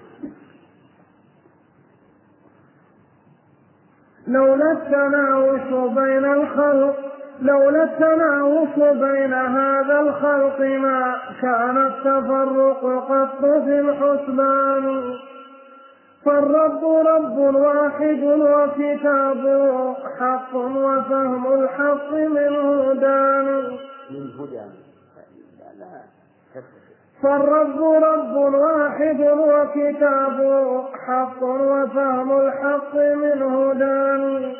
[4.26, 6.96] لولا التناوش بين الخلق
[7.40, 15.14] لولا التناوش بين هذا الخلق ما كان التفرق قط في الحسبان.
[16.24, 23.46] فالرب رب واحد وكتابه حق وفهم الحق منه دان
[24.10, 24.64] من هدى.
[27.22, 34.54] فالرب رب واحد وكتابه حق وفهم الحق منه دان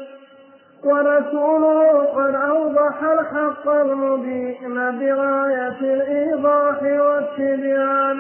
[0.85, 8.19] ورسوله قد أوضح الحق المبين بغاية الإيضاح والتبيان.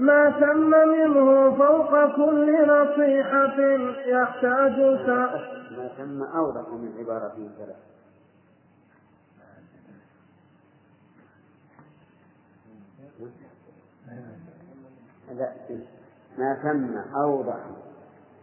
[0.00, 3.60] ما تم منه فوق كل نصيحة
[4.06, 7.76] يحتاج سائل ما تم أوضح من عبارته ثلاث
[15.34, 15.52] لا
[16.38, 17.60] ما تم أوضح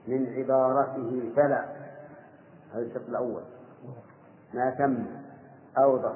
[0.07, 1.65] من عبارته فلا.
[2.73, 3.41] هذا الشرط الأول.
[4.53, 5.05] ما تم
[5.77, 6.15] أوضح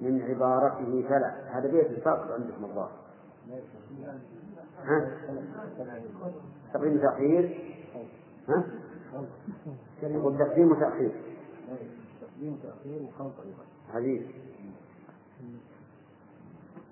[0.00, 1.58] من عبارته فلا.
[1.58, 3.03] هذا بيت ساقط عندكم الظاهر؟
[6.72, 7.74] تقديم تأخير
[8.48, 8.64] ها؟
[10.02, 11.12] والتقديم وتأخير
[12.20, 14.22] تقديم تأخير وخلط أيضا حديث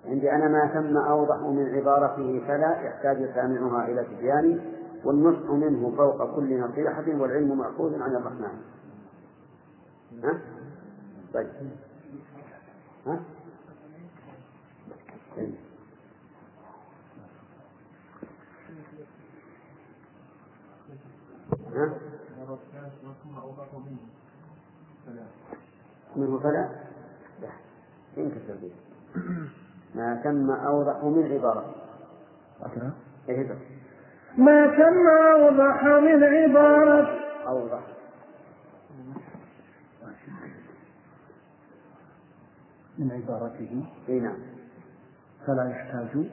[0.05, 4.61] عندي أنا ما تم أوضح من عبارته فلا يحتاج سامعها إلى تبيان
[5.03, 8.61] والنصح منه فوق كل نصيحة والعلم مأخوذ عن الرحمن
[10.23, 10.41] ها؟
[11.33, 11.47] طيب
[13.07, 13.19] ها؟
[15.37, 15.55] طيب.
[21.57, 21.62] ها؟
[26.15, 26.69] منه فلا؟
[27.41, 27.49] لا.
[28.17, 28.71] ينكسر به
[29.95, 31.75] ما تم أوضح من عبارة.
[33.29, 33.57] إيه
[34.37, 37.19] ما تم أوضح من عبارة.
[37.47, 37.81] أوضح.
[42.97, 43.85] من عبارته.
[44.09, 44.37] إي نعم.
[45.47, 46.25] فلا يحتاج.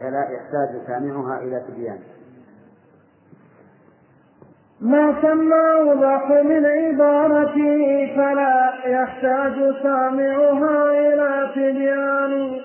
[0.00, 2.17] فلا يحتاج سامعها إلى تبيان.
[4.80, 12.60] ما تم أوضح من عبارته فلا يحتاج سامعها إلى تبيان.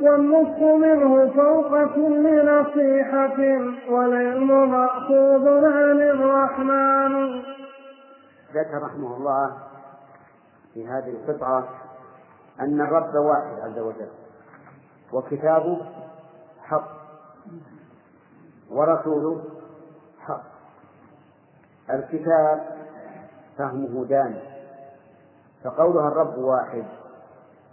[0.00, 3.38] والنصح منه فوق كل نصيحة
[3.90, 7.42] والعلم مأخوذ عن الرحمن
[8.54, 9.56] ذكر رحمه الله
[10.74, 11.68] في هذه القطعة
[12.60, 14.10] أن الرب واحد عز وجل
[15.12, 15.86] وكتابه
[16.62, 16.88] حق
[18.70, 19.44] ورسوله
[20.20, 20.57] حق.
[21.90, 22.60] الكتاب
[23.58, 24.38] فهمه دان
[25.64, 26.84] فقولها الرب واحد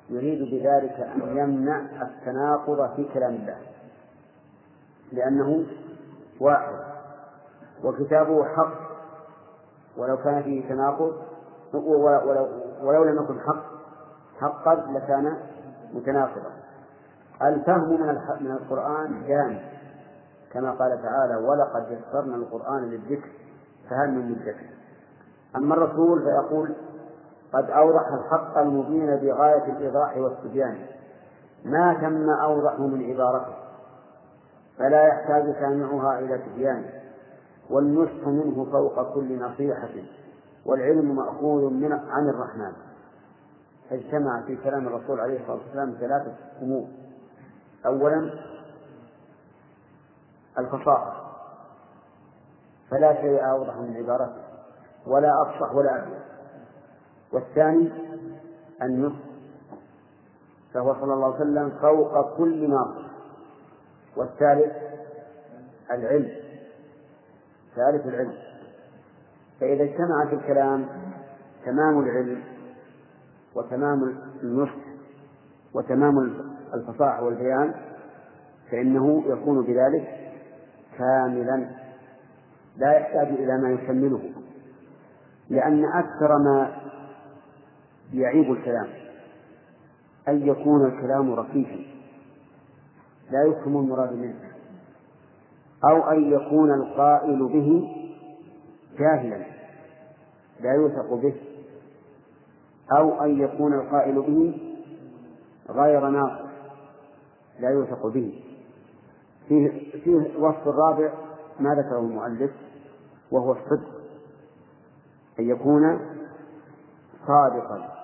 [0.10, 3.58] يريد بذلك أن يمنع التناقض في كلام الله
[5.12, 5.65] لأنه
[6.39, 6.75] واحد
[7.84, 8.73] وكتابه حق
[9.97, 11.13] ولو كان فيه تناقض
[11.73, 12.47] ولو,
[12.82, 13.63] ولو لم يكن حق
[14.39, 15.38] حقا لكان
[15.93, 16.51] متناقضا.
[17.41, 17.99] الفهم من
[18.41, 19.60] من القرآن جامع
[20.51, 23.30] كما قال تعالى ولقد يسرنا القرآن للذكر
[23.89, 24.56] فهل من مدكر
[25.56, 26.76] أما الرسول فيقول
[27.54, 30.86] قد أوضح الحق المبين بغاية الإيضاح والتبيان
[31.65, 33.54] ما تم أوضح من عبارته.
[34.78, 36.86] فلا يحتاج سامعها إلى تبيان
[37.69, 39.89] والنصح منه فوق كل نصيحة.
[40.65, 42.71] والعلم مأخوذ من عن الرحمن.
[43.91, 46.88] اجتمع في كلام الرسول عليه الصلاة والسلام ثلاثة أمور.
[47.86, 48.30] أولا
[50.58, 51.24] الفصاحة.
[52.91, 54.41] فلا شيء أوضح من عبارته
[55.08, 56.19] ولا أفصح ولا أبين
[57.34, 57.91] والثاني
[58.82, 59.19] النصح
[60.74, 63.12] فهو صلى الله عليه وسلم فوق كل ناصح
[64.17, 64.74] والثالث
[65.91, 66.32] العلم
[67.76, 68.34] ثالث العلم.
[69.60, 70.88] فإذا اجتمع في الكلام
[71.65, 72.43] تمام العلم
[73.56, 74.86] وتمام النصح
[75.74, 76.13] وتمام
[76.74, 77.74] الفصاحة والبيان
[78.71, 80.32] فإنه يكون بذلك
[80.98, 81.85] كاملا.
[82.77, 84.21] لا يحتاج إلى ما يكمله
[85.49, 86.71] لأن أكثر ما
[88.13, 88.88] يعيب الكلام
[90.27, 91.79] أن يكون الكلام ركيكا
[93.31, 94.39] لا يفهم المراد منه
[95.83, 97.88] أو أن يكون القائل به
[98.99, 99.45] جاهلا
[100.59, 101.35] لا يوثق به
[102.97, 104.57] أو أن يكون القائل به
[105.69, 106.45] غير ناصح
[107.59, 108.43] لا يوثق به.
[109.47, 109.69] فيه,
[110.03, 111.13] فيه وصف الرابع
[111.59, 112.51] ما ذكره المؤلف
[113.31, 113.89] وهو الصدق
[115.39, 115.99] أن يكون
[117.27, 117.95] صادقا.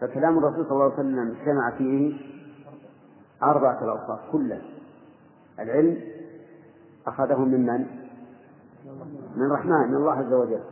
[0.00, 2.20] فكلام الرسول صلى الله عليه وسلم اجتمع فيه
[3.42, 4.62] أربعة الأوصاف كلها.
[5.58, 6.00] العلم
[7.06, 7.86] أخذه من من؟
[9.36, 10.62] من الرحمن من الله عز وجل.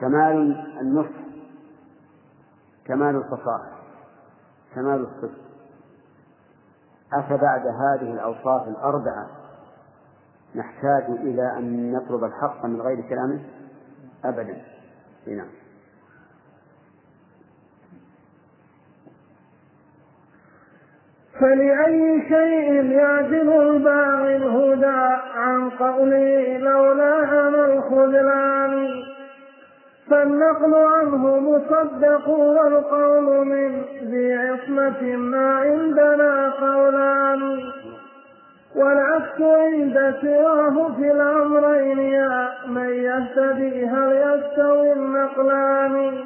[0.00, 1.22] كمال النصح
[2.84, 3.72] كمال الفصاحة
[4.74, 5.42] كمال الصدق.
[7.12, 9.41] أفبعد هذه الأوصاف الأربعة
[10.54, 13.40] نحتاج إلى أن نطلب الحق من غير كلامه
[14.24, 14.56] أبدا.
[15.26, 15.48] نعم.
[21.40, 29.02] فلأي شيء يعدل الباغي الهدى عن قوله لولا أنا الخذلان؟
[30.10, 37.72] فالنقل عنه مصدق والقول من ذي عصمة ما عندنا قولان.
[38.76, 46.24] والعكس عند سواه في الأمرين يا من يهتدي هل يستوي النقلان؟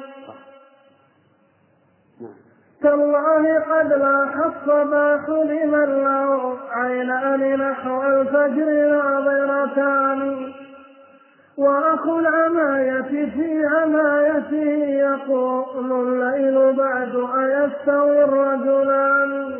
[2.81, 10.51] تالله قد لاح الصباح لمن له عينان نحو الفجر ناظرتان
[11.57, 19.59] وأخو العماية في عمايته يقول الليل بعد أيستوي الرجلان.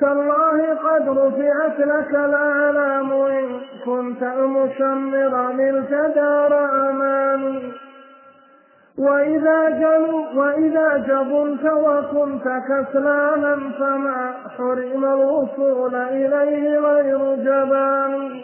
[0.00, 7.72] تالله قد رفعت لك الأعلام إن كنت المشمر للكدار أمان.
[8.98, 18.40] وإذا جلوا وإذا جبنت وكنت كسلانا فما حرم الوصول إليه غير جبان.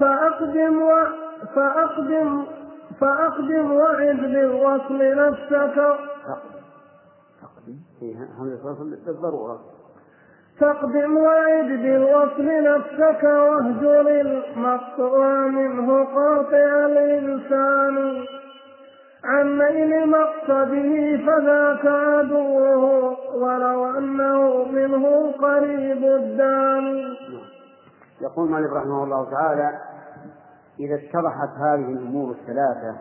[0.00, 0.92] فأقدم و
[1.54, 2.44] فأقدم
[3.00, 5.96] فأقدم وعد بالوصل نفسك.
[8.02, 9.60] تقدم فيها همزة وصل بالضرورة.
[10.60, 18.24] فاقدم وعد بالوصل نفسك واهجر المقطوع منه قاطع الإنسان.
[19.24, 27.14] عن نيل مقصده فذاك عدوه ولو أنه منه قريب الدان.
[28.20, 29.78] يقول مالك رحمه الله تعالى
[30.80, 32.96] إذا اتضحت هذه الأمور الثلاثة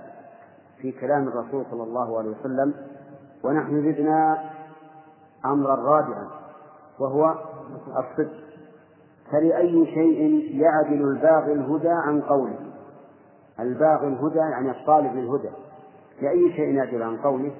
[0.81, 2.73] في كلام الرسول صلى الله عليه وسلم
[3.43, 4.50] ونحن زدنا
[5.45, 6.27] أمرا رابعا
[6.99, 7.35] وهو
[7.87, 8.41] الصدق.
[9.31, 12.59] فلأي شيء يعدل الباغي الهدى عن قوله؟
[13.59, 15.49] الباغي الهدى يعني الطالب للهدى.
[16.21, 17.51] لأي شيء يعدل عن قوله؟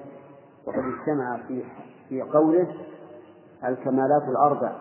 [0.66, 1.64] وقد اجتمع في
[2.08, 2.74] في قوله
[3.64, 4.72] الكمالات الأربع.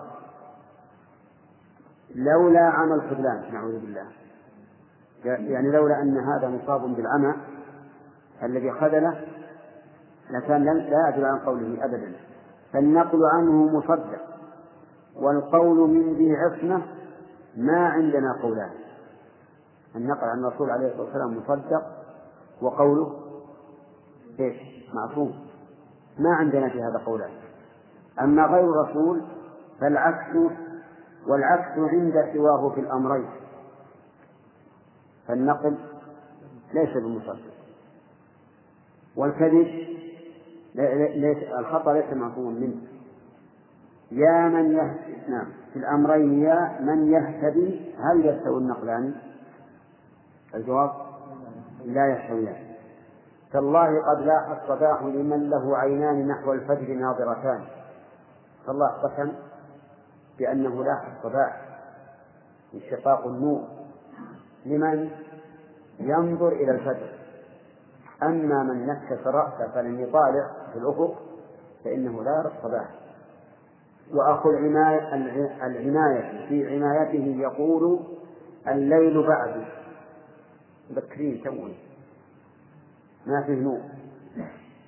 [2.16, 4.06] لولا عمى الخذلان نعوذ بالله.
[5.26, 7.36] يعني لولا أن هذا مصاب بالعمى
[8.44, 9.22] الذي خذله
[10.30, 12.14] لكان لا يعدل عن قوله أبدا.
[12.74, 14.22] فالنقل عنه مصدق
[15.16, 16.82] والقول من ذي عصمة
[17.58, 18.72] ما عندنا قولان.
[19.96, 21.82] النقل عن الرسول عليه الصلاة والسلام مصدق
[22.62, 23.20] وقوله
[24.40, 24.56] إيش؟
[24.94, 25.34] معصوم.
[26.20, 27.32] ما عندنا في هذا قولان.
[28.22, 29.22] أما غير الرسول
[29.80, 30.36] فالعكس
[31.28, 33.30] والعكس عند سواه في الأمرين.
[35.28, 35.78] فالنقل
[36.74, 37.52] ليس بمصدق.
[39.16, 39.68] والكذب
[40.76, 42.82] ليس الخطأ ليس معصوما منه.
[44.12, 45.48] يا من يهتدي نعم.
[45.74, 49.14] في الأمرين يا من يهتدي هل يستوي النقلان؟
[50.56, 50.92] الجواب
[51.86, 52.72] لا يستويان.
[53.54, 57.62] تالله قد لاح الصباح لمن له عينان نحو الفجر ناظرتان.
[58.68, 59.32] فالله قسم
[60.40, 61.62] بأنه لاح الصباح
[62.74, 63.62] انشقاق النور.
[64.66, 65.10] لمن؟
[66.00, 67.12] ينظر إلى الفجر.
[68.24, 70.61] أما من نكس رأسه فلم يطالع.
[70.74, 71.22] في الأفق
[71.84, 72.90] فإنه لا يرى الصباح.
[74.14, 75.16] وأخو العناية
[75.66, 78.00] العناية في عنايته يقول
[78.68, 79.66] الليل بعد.
[80.92, 81.76] مبكرين توي.
[83.28, 83.80] ما فيه نور.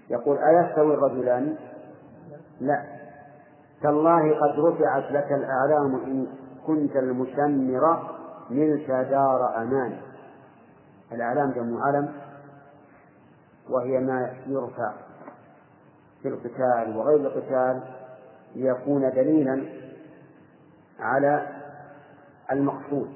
[0.09, 1.55] يقول أيستوي الرجلان؟
[2.61, 2.83] لا.
[3.81, 6.27] تالله قد رفعت لك الأعلام إن
[6.67, 8.09] كنت المشمر
[8.49, 9.97] ملك دار أمان.
[11.11, 12.13] الأعلام جمع علم
[13.69, 14.93] وهي ما يرفع.
[16.23, 17.83] في القتال وغير القتال
[18.55, 19.65] ليكون دليلا
[20.99, 21.47] على
[22.51, 23.09] المقصود.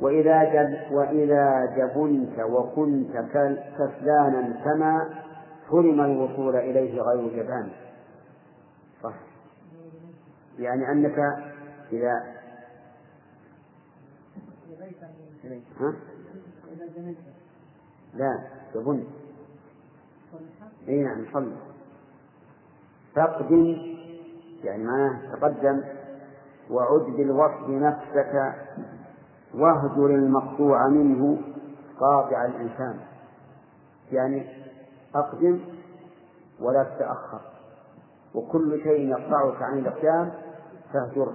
[0.00, 3.10] وإذا جب وإذا جبنت وكنت
[3.78, 5.22] كسلانا كما
[5.70, 7.68] حرم الوصول إليه غير جبان.
[9.02, 9.14] صح.
[10.58, 11.18] يعني أنك
[11.92, 12.22] إذا
[15.80, 15.94] ها؟
[18.14, 18.38] لا
[18.74, 19.21] جبنت.
[20.88, 21.56] اي نعم صلي
[23.14, 23.76] فاقدم
[24.64, 25.80] يعني معناه تقدم
[26.70, 28.54] وعد بالوصف نفسك
[29.54, 31.38] واهجر المقطوع منه
[32.00, 32.96] قاطع الإنسان.
[34.12, 34.46] يعني
[35.14, 35.60] أقدم
[36.60, 37.40] ولا تتأخر.
[38.34, 40.32] وكل شيء يقطعك عن الإقدام
[40.92, 41.34] فاهجره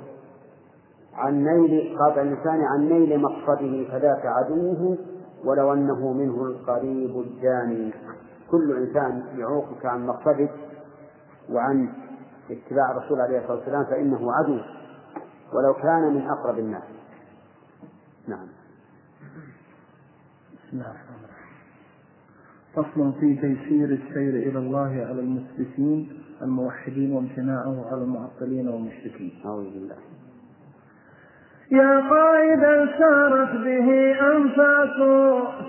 [1.13, 4.97] عن نيل قاطع الإنسان عن نيل مقصده فذاك عدوه
[5.45, 7.93] ولو أنه منه القريب الجاني.
[8.51, 10.51] كل إنسان يعوقك عن مقصدك
[11.49, 11.89] وعن
[12.51, 14.59] اتباع الرسول عليه الصلاة والسلام فإنه عدو
[15.53, 16.83] ولو كان من أقرب الناس.
[18.27, 18.47] نعم.
[20.53, 21.27] بسم الله الرحمن
[22.73, 29.41] فصل في تيسير السير إلى الله على المثبتين الموحدين وامتناعه على المعطلين والمشركين.
[29.45, 29.95] أعوذ بالله.
[31.71, 34.95] يا قائدا سارت به أنفاس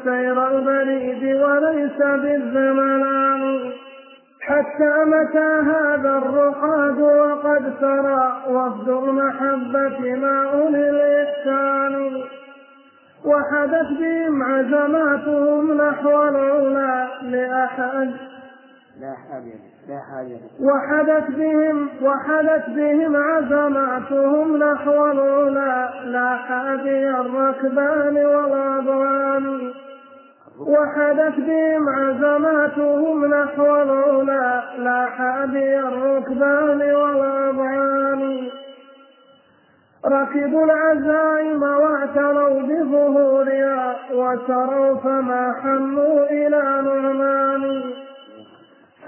[0.05, 3.73] سير البريد وليس بالزملان
[4.41, 12.23] حتى متى هذا الرقاد وقد سرى وفد المحبة ما أولي الإحسان.
[13.25, 18.11] وحدت بهم عزماتهم نحو العلا لأحد.
[19.01, 19.78] لا حاجة
[20.61, 29.73] وحدت بهم وحدت بهم عزماتهم نحو العلا لا حادي الركبان والأضران
[30.61, 38.49] وحدت بهم عزماتهم نحو العلا لا حادي الركبان والأضعان
[40.07, 47.83] ركبوا العزائم واعتروا بظهورها وسروا فما حنوا إلى نعمان.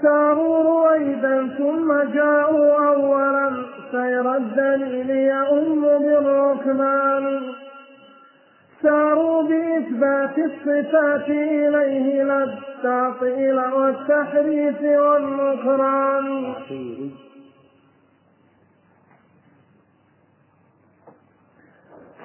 [0.01, 3.51] ساروا رويدا ثم جاءوا أولا
[3.91, 7.41] سير الدليل يؤم بالركبان.
[8.83, 16.53] ساروا بإثبات الصفات إليه لا التعطيل والتحريف والنكران.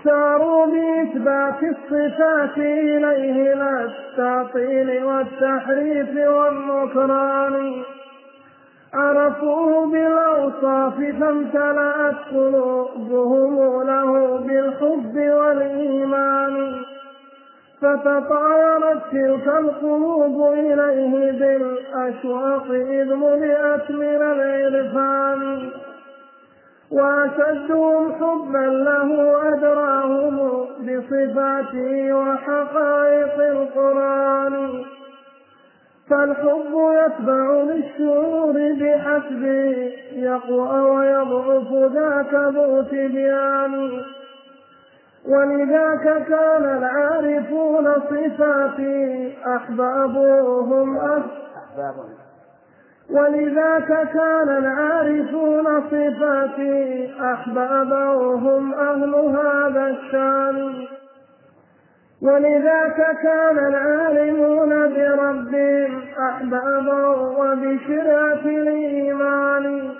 [0.06, 7.82] ساروا بإثبات الصفات إليه لا التعطيل والتحريف والنكران.
[8.94, 16.74] عرفوه بالأوصاف فامتلأت قلوبهم له بالحب والإيمان.
[17.82, 25.70] فتطايرت تلك القلوب إليه بالأشواق إذ ملئت من العرفان.
[26.90, 30.36] وأشدهم حبا له أدراهم
[30.80, 34.84] بصفاته وحقائق القرآن.
[36.10, 44.02] فالحب يتبع للشعور بحسبه يقوى ويضعف ذاك ذو تبيان.
[45.28, 52.15] ولذاك كان العارفون صفاتي أحبابهم أحبابهم.
[53.10, 60.86] ولذاك كان العارفون صفاتي أحبابا وهم أهل هذا الشان.
[62.22, 69.90] ولذاك كان العالمون بربهم أحبابا وبشرعة الإيمان.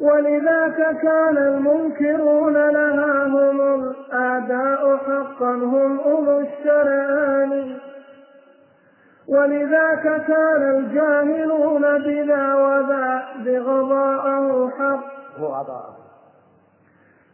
[0.00, 7.76] ولذاك كان المنكرون لها هم الأعداء حقا هم أولو الشرعان.
[9.28, 15.04] ولذاك كان الجاهلون بذا وذا بغضاءه حق.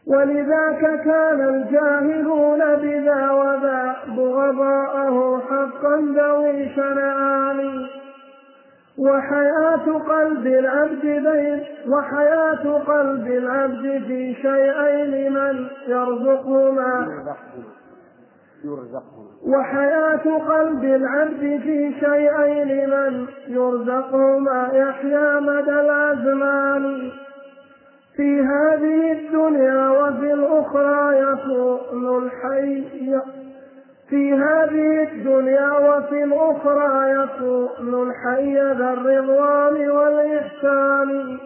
[0.06, 7.86] ولذاك كان الجاهلون بذا وذا بغضاءه حقا ذوي شنعان
[8.98, 17.22] وحياة قلب العبد بين وحياة قلب العبد في شيئين من يرزقهما.
[19.46, 27.10] وحياة قلب العبد في شيئين من يرزقهما يحيا مدى الأزمان.
[28.16, 32.84] في هذه الدنيا وفي الأخرى يكون الحي
[34.08, 41.38] في هذه الدنيا وفي الأخرى يكون الحي ذا الرضوان والإحسان.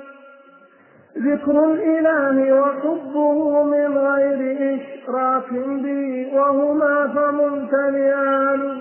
[1.19, 4.41] ذكر الإله وحبه من غير
[4.75, 8.79] إشراك به وهما فممتنعان.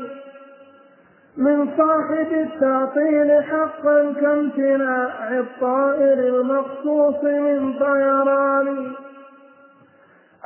[1.37, 8.91] من صاحب التعطيل حقا كامتناع الطائر المخصوص من طيران.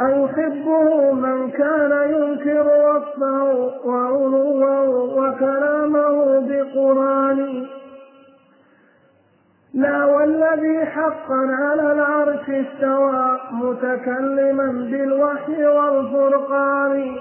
[0.01, 7.65] أيحبه من كان ينكر وصفه وعلوه وكلامه بقرآن.
[9.73, 17.15] لا والذي حقا على العرش استوى متكلما بالوحي والفرقان.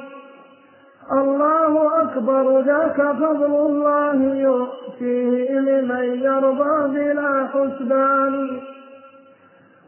[1.13, 8.61] الله أكبر ذاك فضل الله يؤتيه لمن يرضى بلا حسبان.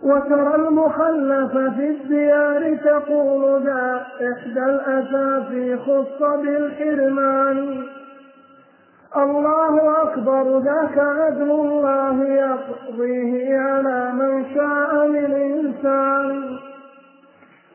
[0.03, 7.83] وترى المخلف في الديار تقول ذا إحدى الأسافي خص بالحرمان.
[9.17, 16.59] الله أكبر ذاك عدل الله يقضيه على من شاء من إنسان.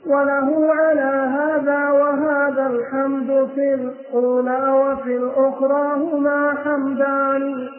[0.08, 7.70] وله على هذا وهذا الحمد في الأولى وفي الأخرى هما حمدان.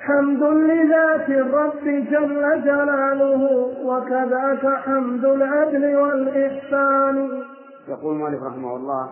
[0.00, 7.42] حمد لذات الرب جل جلاله وكذاك حمد العدل والإحسان.
[7.88, 9.10] يقول المؤلف رحمه الله.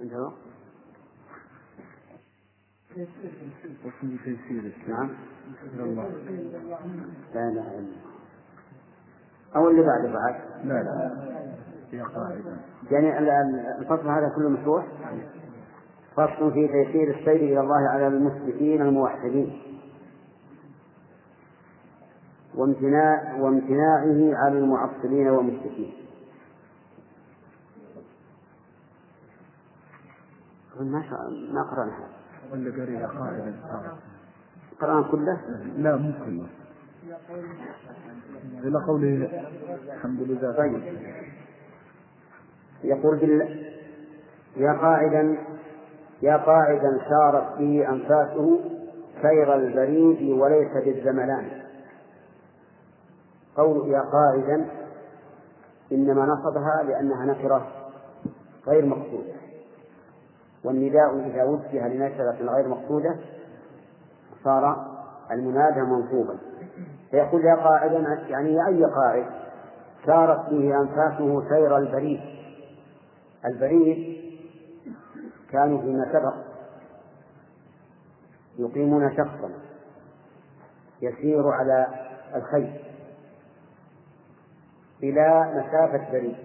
[0.00, 0.47] انتهى.
[4.88, 5.10] نعم
[7.34, 7.96] لا اله الا الله
[9.56, 10.34] أو اللي بعده بعد.
[10.64, 11.28] لا لا.
[12.90, 13.18] يعني
[13.78, 14.86] الفصل هذا كله مفتوح؟
[16.16, 19.62] فصل في تيسير السير إلى الله على المثبتين الموحدين.
[22.54, 25.92] وامتناع وامتناعه على المعطلين والمشركين.
[30.80, 31.02] ما
[31.52, 32.17] ما قرأنا هذا.
[32.52, 33.52] ولا قرية قاعدة
[34.80, 35.40] قرأنا كله؟
[35.76, 36.46] لا مو كله.
[38.64, 39.44] إلى قوله
[39.94, 40.52] الحمد لله.
[40.52, 40.82] طيب.
[42.84, 43.64] يقول بال...
[44.56, 45.36] يا قاعدا
[46.22, 48.60] يا قاعدا سارت به أنفاسه
[49.22, 51.62] سير البريد وليس بالزملان.
[53.56, 54.70] قول يا قاعدا
[55.92, 57.66] إنما نصبها لأنها نكرة
[58.68, 59.47] غير مقصودة
[60.64, 63.16] والنداء إذا وجه لنكرة غير مقصودة
[64.44, 64.86] صار
[65.30, 66.38] المنادى منصوبا.
[67.10, 69.26] فيقول يا قاعدا يعني أي قاعد
[70.06, 72.20] سارت به أنفاسه سير البريد.
[73.44, 74.18] البريد
[75.50, 76.34] كانوا فيما سبق
[78.58, 79.50] يقيمون شخصا
[81.02, 81.86] يسير على
[82.34, 82.80] الخيل
[85.02, 86.36] إلى مسافة بريد.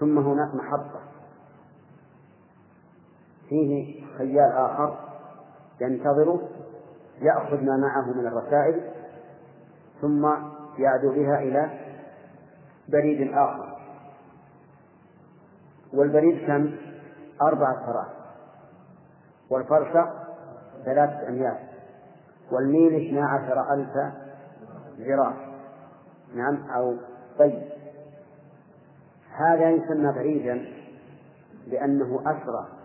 [0.00, 1.13] ثم هناك محطة.
[3.48, 4.98] فيه خيال آخر
[5.80, 6.48] ينتظره
[7.20, 8.90] يأخذ ما معه من الرسائل
[10.00, 10.26] ثم
[10.78, 11.70] يعدو بها إلى
[12.88, 13.78] بريد آخر.
[15.92, 16.76] والبريد كم؟
[17.42, 18.14] أربعة فراس
[19.50, 20.08] والفرسخ
[20.84, 21.58] ثلاثة أميال.
[22.52, 24.14] والميل اثنا عشر ألف
[24.98, 25.34] ذراع.
[26.34, 26.96] نعم أو
[27.38, 27.62] طيب.
[29.36, 30.66] هذا يسمى بعيدا
[31.66, 32.83] لأنه أسرع.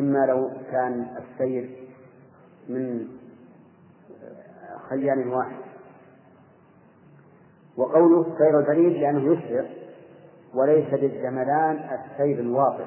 [0.00, 1.70] مما لو كان السير
[2.68, 3.08] من
[4.88, 5.56] خيال واحد.
[7.76, 9.64] وقوله سير البريد لأنه يسرع
[10.54, 12.86] وليس بالجملان السير الواطئ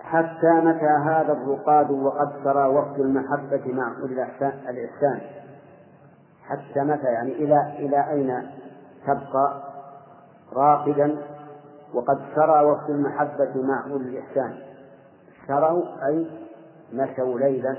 [0.00, 3.92] حتى متى هذا الرقاد وقد سرى وقت المحبة مع
[4.68, 5.20] الإحسان؟
[6.44, 8.50] حتى متى؟ يعني إلى إلى أين
[9.06, 9.62] تبقى
[10.52, 11.16] راقدا
[11.94, 14.58] وقد سرى وقت المحبة مع الإحسان.
[15.48, 16.26] سروا أي
[16.92, 17.76] مشوا ليلا.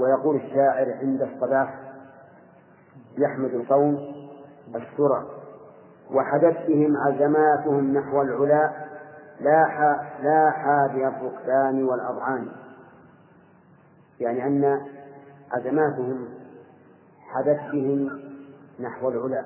[0.00, 1.78] ويقول الشاعر عند الصباح
[3.18, 3.98] يحمد القوم
[4.74, 5.26] السرى.
[6.10, 8.70] وحدث بهم عزماتهم نحو العلا
[9.40, 9.66] لا
[10.22, 12.48] لا حادي الركبان والأضعان.
[14.20, 14.80] يعني أن
[15.52, 16.28] عزماتهم
[17.26, 18.20] حدث بهم
[18.80, 19.44] نحو العلا.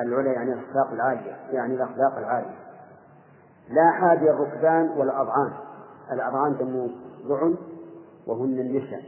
[0.00, 2.56] العلا يعني الأخلاق العالية يعني الأخلاق العالية.
[3.70, 5.52] لا حادي الركبان والأضعان.
[6.12, 6.86] الأضعان جمع
[7.26, 7.56] ضعن
[8.26, 9.02] وهن النساء.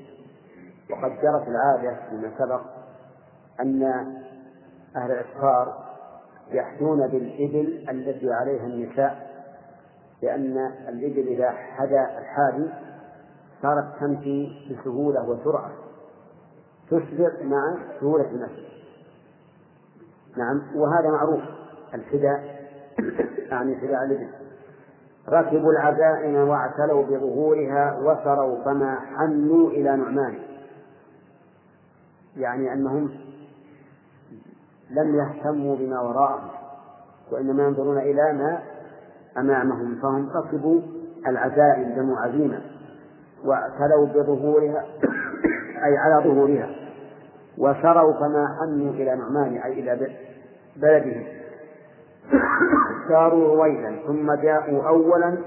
[0.91, 2.61] وقد جرت العادة فيما سبق
[3.61, 3.83] أن
[4.97, 5.93] أهل الإسفار
[6.51, 9.33] يحدون بالإبل التي عليها النساء
[10.23, 12.69] لأن الإبل إذا حدا الحادي
[13.63, 15.71] صارت تمشي بسهولة وسرعة.
[16.91, 18.72] تسبق مع سهولة المشي
[20.37, 20.63] نعم.
[20.75, 21.41] وهذا معروف.
[21.95, 22.41] الحداء
[23.51, 24.29] يعني حداء الإبل.
[25.29, 30.35] ركبوا العزائم واعتلوا بظهورها وسروا فما حنوا إلى نعمان.
[32.37, 33.11] يعني أنهم
[34.91, 36.49] لم يهتموا بما وراءهم
[37.33, 38.63] وإنما ينظرون إلى ما
[39.39, 39.99] أمامهم.
[40.03, 40.81] فهم ركبوا
[41.27, 42.61] العزائم جمع عزيمة
[43.45, 44.85] واعتلوا بظهورها
[45.85, 46.83] أي على ظهورها.
[47.59, 50.11] وسروا فما حنوا إلى نعمان أي إلى
[50.77, 51.25] بلدهم
[53.09, 55.39] ساروا رويدا ثم جاءوا أولا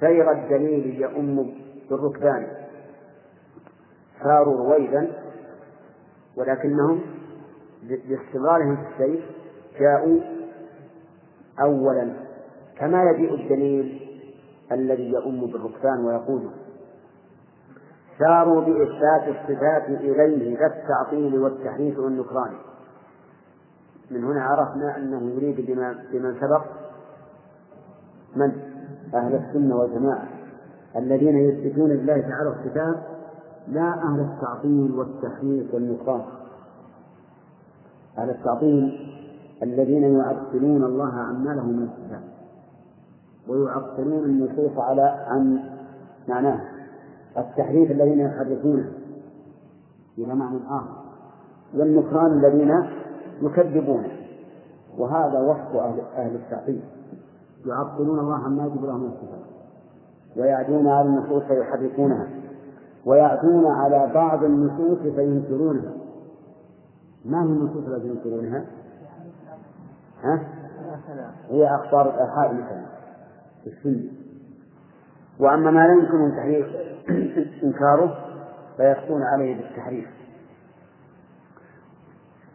[0.00, 1.54] سير الدليل يؤم
[1.90, 2.46] بالركبان.
[4.22, 5.12] ساروا رويدا
[6.36, 7.00] ولكنهم
[7.82, 9.22] باستمرارهم في السير
[9.80, 10.20] جاءوا
[11.60, 12.12] أولا.
[12.78, 14.08] كما يجيء الدليل
[14.72, 16.50] الذي يؤم بالركبان ويقول
[18.18, 22.52] ساروا بإثبات الصفات إليه ذا التعطيل والتحريف والنكران.
[24.10, 25.56] من هنا عرفنا أنه يريد
[26.12, 26.62] بمن سبق
[28.36, 28.52] من؟
[29.14, 30.28] أهل السنة والجماعة
[30.96, 32.96] الذين يثبتون لله تعالى الصفات
[33.68, 36.22] لا أهل التعطيل والتحريف والنكران.
[38.18, 39.08] أهل التعطيل
[39.62, 42.22] الذين يعطلون الله عما له من الصفات
[43.48, 45.60] ويعطلون النصوص على عن
[46.28, 46.71] معناه
[47.38, 48.92] التحريف الذين يحرفونه.
[50.18, 51.02] إلى معنى آخر.
[51.74, 52.84] والنكران الذين
[53.42, 54.08] يكذبونه
[54.98, 56.80] وهذا وصف أهل, أهل التعطيل
[57.66, 59.52] يعطلون الله عما يجب له من الصفات
[60.36, 62.28] ويعدون على النصوص فيحرفونها.
[63.06, 65.92] ويأتون على بعض النصوص فينكرونها.
[67.24, 68.64] ما هي النصوص التي ينكرونها؟
[70.22, 70.42] ها؟
[71.48, 72.82] هي أخبار الآحاد مثلا.
[73.64, 74.21] في السنة.
[75.42, 76.66] وأما ما لا يمكن تحريف
[77.64, 78.16] إنكاره
[78.76, 80.08] فيخفون عليه بالتحريف.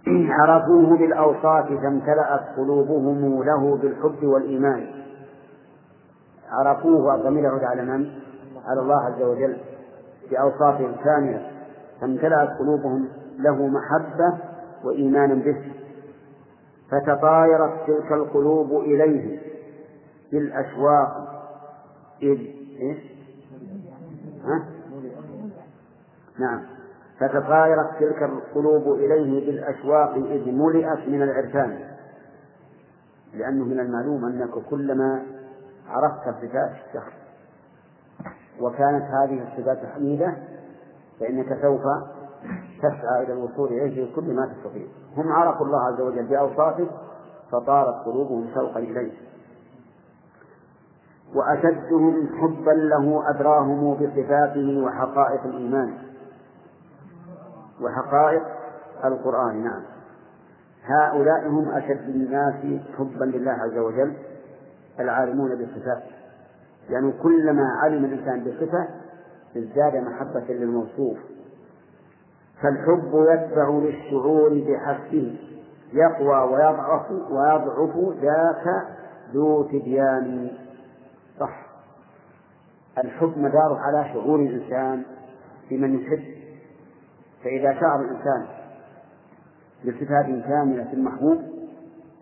[0.39, 4.87] عرفوه بالأوصاف فامتلأت قلوبهم له بالحب والإيمان.
[6.49, 8.09] عرفوه الضمير يعود على من؟
[8.65, 9.57] على الله عز وجل.
[10.31, 11.51] بأوصافه الكاملة
[12.01, 13.07] فامتلأت قلوبهم
[13.39, 14.37] له محبة
[14.83, 15.71] وإيمانا به.
[16.91, 19.39] فتطايرت تلك القلوب إليه
[20.31, 21.27] بالأشواق
[22.21, 22.97] إذ إيه؟
[24.43, 24.65] ها؟
[26.39, 26.61] نعم
[27.19, 31.79] فتطايرت تلك القلوب إليه بالأشواق إذ ملئت من العرفان
[33.33, 35.25] لأنه من المعلوم أنك كلما
[35.87, 37.13] عرفت صفات الشخص
[38.61, 40.37] وكانت هذه الصفات حميدة
[41.19, 41.81] فإنك سوف
[42.79, 46.87] تسعى إلى الوصول إليه بكل ما تستطيع هم عرفوا الله عز وجل بأوصافه
[47.51, 49.11] فطارت قلوبهم شوقا إليه
[51.37, 55.93] وأشدهم حبا له أدراهم بصفاته وحقائق الإيمان.
[57.81, 58.43] وحقائق
[59.05, 59.81] القرآن نعم.
[60.83, 64.13] هؤلاء هم أشد الناس حبا لله عز وجل
[64.99, 66.11] العالمون بصفاته
[66.89, 68.87] يعني كلما علم الإنسان بصفة
[69.57, 71.17] ازداد محبة للموصوف.
[72.61, 75.35] فالحب يتبع للشعور بحسه
[75.93, 78.83] يقوى ويضعف ويضعف ذاك
[79.33, 80.49] ذو تبيان
[81.39, 81.65] صح.
[82.97, 85.03] الحب مداره على شعور الإنسان
[85.69, 86.23] بمن يحب.
[87.43, 88.45] فإذا شعر الإنسان
[89.85, 91.41] بصفات كاملة في المحبوب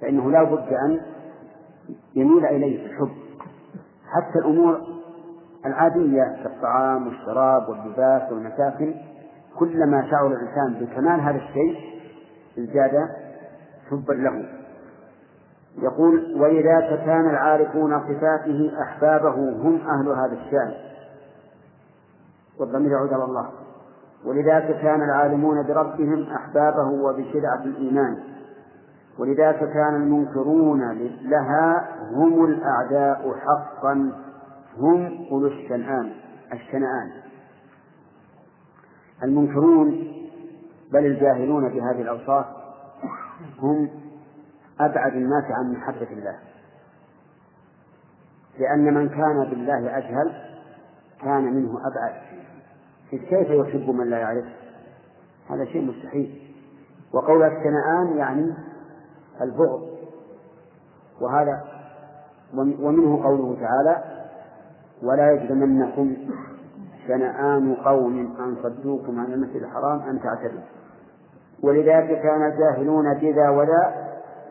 [0.01, 1.01] فإنه لا بد أن
[2.15, 3.11] يميل إليه الحب.
[4.05, 4.81] حتى الأمور
[5.65, 8.95] العادية كالطعام والشراب واللباس والمساكن
[9.59, 11.79] كلما شعر الإنسان بكمال هذا الشيء
[12.59, 13.09] ازداد
[13.91, 14.64] حبا له.
[15.77, 20.73] يقول ولذاك كان العارفون صفاته أحبابه هم أهل هذا الشأن.
[22.59, 23.49] والضمير يعود على الله.
[24.25, 28.17] ولذاك كان العالمون بربهم أحبابه وبشرعة الإيمان.
[29.19, 34.11] ولذاك كان المنكرون لها هم الأعداء حقا.
[34.77, 36.11] هم أولو الشنآن
[36.53, 37.11] الشنآن.
[39.23, 40.07] المنكرون
[40.93, 42.45] بل الجاهلون بهذه الأوصاف
[43.61, 43.89] هم
[44.79, 46.35] أبعد الناس عن محبة الله.
[48.59, 50.31] لأن من كان بالله أجهل
[51.21, 52.13] كان منه أبعد.
[53.11, 54.45] كيف يحب من لا يعرف؟
[55.49, 56.41] هذا شيء مستحيل.
[57.13, 58.53] وقول الشنآن يعني
[59.41, 59.89] البغض
[61.21, 61.63] وهذا
[62.53, 64.03] ومنه قوله تعالى
[65.03, 66.15] ولا يجرمنكم
[67.07, 70.61] شنآن قوم أن صدوكم عن المسجد الحرام أن تعتدوا.
[71.63, 74.05] ولذلك كان الجاهلون بذا ولا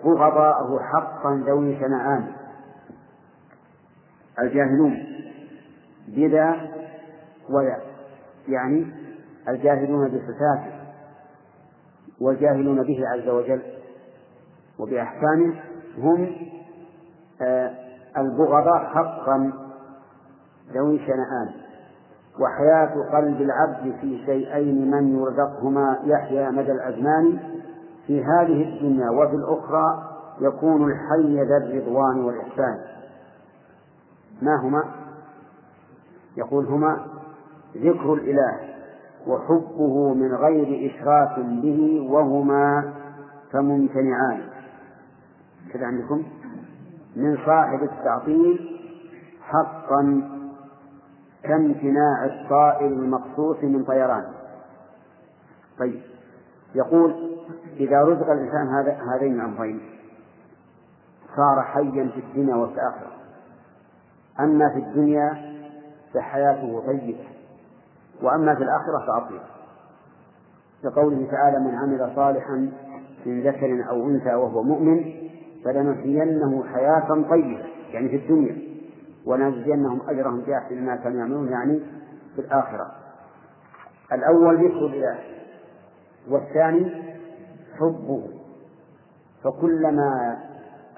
[0.04, 2.32] بغضاءه حقا ذوي شنآن.
[4.38, 4.96] الجاهلون.
[6.08, 6.56] بذا
[7.50, 7.76] ولا
[8.48, 8.86] يعني
[9.48, 10.74] الجاهلون بصفاته.
[12.20, 13.62] والجاهلون به عز وجل.
[14.78, 15.54] وبأحكامه
[15.98, 16.36] هم
[17.42, 17.70] آه،
[18.16, 19.52] البغضاء حقا
[20.74, 21.64] ذوي شنآن.
[22.40, 27.38] وحياة قلب العبد في شيئين من يرزقهما يحيا مدى الأزمان.
[28.06, 32.78] في هذه الدنيا وفي الأخرى يكون الحي ذا الرضوان والإحسان.
[34.42, 34.84] ما هما؟
[36.36, 37.06] يقول هما
[37.76, 38.60] ذكر الإله
[39.26, 42.92] وحبه من غير إشراف به وهما
[43.52, 44.40] فممتنعان.
[45.72, 46.22] كذا عندكم؟
[47.16, 48.80] من صاحب التعطيل
[49.42, 50.30] حقا
[51.42, 54.24] كامتناع الطائر المقصوص من طيران.
[55.78, 56.13] طيب.
[56.74, 57.34] يقول
[57.76, 59.80] إذا رزق الإنسان هذا هذين الأمرين
[61.36, 63.12] صار حيا في الدنيا وفي الآخرة.
[64.40, 65.54] أما في الدنيا
[66.14, 67.24] فحياته طيبة
[68.22, 69.40] وأما في الآخرة فأطيب.
[70.82, 72.72] كقوله تعالى من عمل صالحا
[73.26, 75.14] من ذكر أو أنثى وهو مؤمن
[75.64, 78.56] فلنحيينه حياة طيبة يعني في الدنيا
[79.26, 81.80] ونجزينهم أجرهم بأحسن ما كانوا يعملون يعني
[82.34, 82.92] في الآخرة.
[84.12, 85.33] الأول ذكر الإله
[86.30, 87.14] والثاني
[87.78, 88.22] حبه.
[89.44, 90.38] فكلما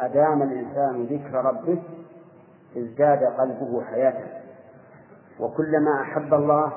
[0.00, 1.82] أدام الإنسان ذكر ربه
[2.76, 4.22] ازداد قلبه حياة.
[5.40, 6.72] وكلما أحب الله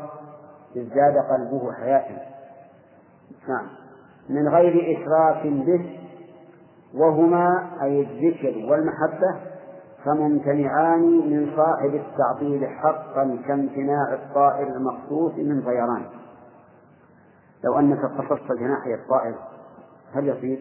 [0.78, 2.30] ازداد قلبه حياة.
[3.48, 3.68] نعم.
[4.30, 6.00] من غير إشراف به
[6.94, 9.40] وهما أي الذكر والمحبة
[10.06, 16.19] فممتنعان من صاحب التعطيل حقا كامتناع الطائر المخصوص من طيران.
[17.64, 19.36] لو أنك قصصت جناحي الطائر
[20.14, 20.60] هل يصير؟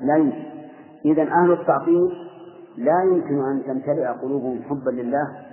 [0.00, 0.56] لا يمكن.
[1.04, 2.28] إذا أهل التعطيل
[2.76, 5.46] لا يمكن أن تمتلئ قلوبهم حبا لله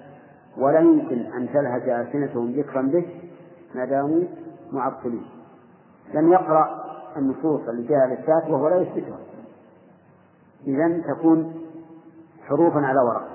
[0.57, 3.05] ولا يمكن أن تلهج ألسنتهم ذكرا به
[3.75, 4.23] ما داموا
[4.71, 5.25] معطلين.
[6.13, 6.83] لم يقرأ
[7.17, 9.19] النصوص اللي فيها الإثبات وهو لا يثبتها.
[10.67, 11.53] إذا تكون
[12.47, 13.27] حروفا على ورق.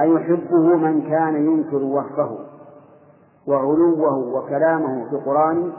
[0.00, 2.55] أيحبه من كان ينكر وصفه
[3.46, 5.72] وعلوه وكلامه في القرآن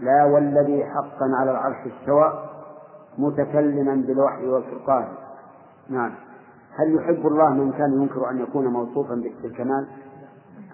[0.00, 2.48] لا والذي حقا على العرش استوى
[3.18, 5.08] متكلما بالوحي والفرقان.
[5.88, 6.14] نعم.
[6.78, 9.86] هل يحب الله من كان ينكر أن يكون موصوفا بالكمال؟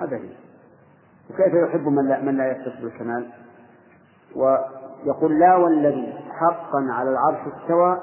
[0.00, 0.28] هذا هي.
[1.30, 3.30] وكيف يحب من لا, من لا يتصف بالكمال؟
[4.36, 8.00] ويقول لا والذي حقا على العرش استوى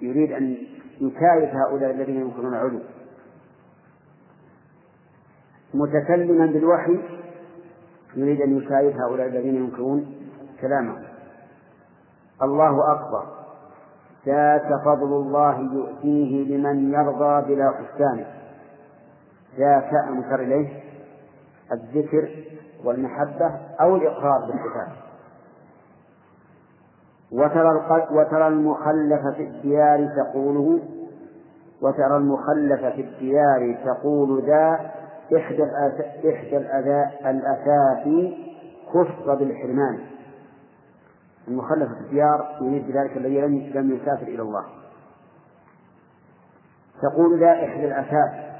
[0.00, 0.56] يريد أن
[1.00, 2.80] يكايد هؤلاء الذين ينكرون علو.
[5.74, 7.00] متكلما بالوحي
[8.16, 10.14] يريد أن يكايد هؤلاء الذين ينكرون
[10.60, 10.96] كلامه.
[12.42, 13.26] الله أكبر.
[14.26, 18.24] ذاك فضل الله يؤتيه لمن يرضى بلا حسان
[19.58, 20.82] ذاك أنكر إليه
[21.72, 22.28] الذكر
[22.84, 23.50] والمحبة
[23.80, 25.02] أو الإقرار بالصفات.
[27.32, 30.80] وترى وترى المخلف في الديار تقوله
[31.82, 34.90] وترى المخلف في الديار تقول ذا
[35.36, 35.62] إحدى
[36.34, 36.56] إحدى
[37.30, 38.48] الأثاثي
[38.86, 40.00] خص بالحرمان.
[41.48, 43.40] المخلف في الديار يريد بذلك الذي
[43.74, 44.64] لم يسافر إلى الله.
[47.02, 48.52] تقول ذا إحدى الأثاث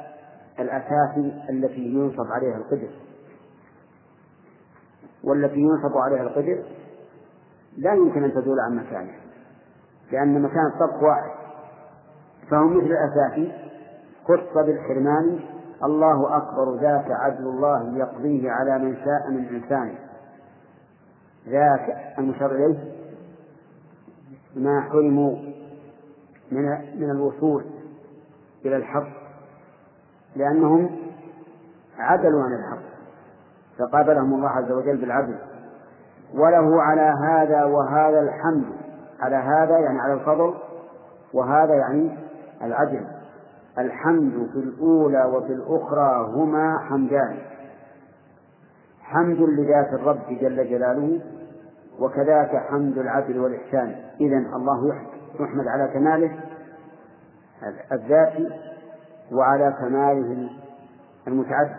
[0.59, 1.19] الأثاث
[1.51, 2.91] التي ينصب عليها القدر.
[5.25, 6.65] والتي ينصب عليها القدر
[7.77, 9.15] لا يمكن أن تزول عن مكانه
[10.13, 11.43] لأن مكان الطبق واحد.
[12.51, 13.53] فهو مثل الأسافي
[14.25, 15.41] خص بالحرمان
[15.85, 19.99] الله أكبر ذاك عدل الله يقضيه على من شاء من إنسانه
[21.49, 22.93] ذاك المشار إليه
[24.57, 25.37] ما حرموا
[26.53, 26.65] من
[27.01, 27.65] من الوصول
[28.65, 29.09] إلى الحق
[30.37, 30.91] لأنهم
[31.99, 32.83] عدلوا عن الحق
[33.79, 35.39] فقابلهم الله عز وجل بالعدل.
[36.35, 38.65] وله على هذا وهذا الحمد
[39.21, 40.55] على هذا يعني على الفضل
[41.33, 42.19] وهذا يعني
[42.63, 43.07] العدل.
[43.79, 47.39] الحمد في الأولى وفي الأخرى هما حمدان.
[49.01, 51.21] حمد لذات الرب جل جلاله
[52.01, 53.95] وكذاك حمد العدل والإحسان.
[54.21, 54.95] إذا الله
[55.41, 56.41] يحمد على كماله
[57.93, 58.51] الذاتي
[59.33, 60.51] وعلى كماله
[61.29, 61.75] المتعدي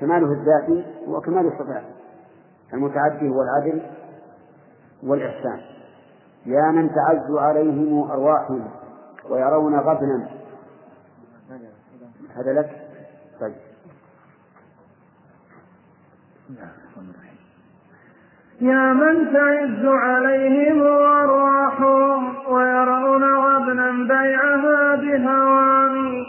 [0.00, 1.84] كماله الذاتي وكمال الصفات.
[2.72, 3.82] المتعدي هو العدل
[5.02, 5.60] والإحسان.
[6.46, 8.68] يا من تعز عليهم أرواحهم
[9.30, 10.28] ويرون غبنا
[12.36, 12.70] هذا لك؟
[13.40, 13.54] طيب.
[18.60, 26.24] يا من تعز عليهم أرواحهم ويرون غبنا بيعها بهوان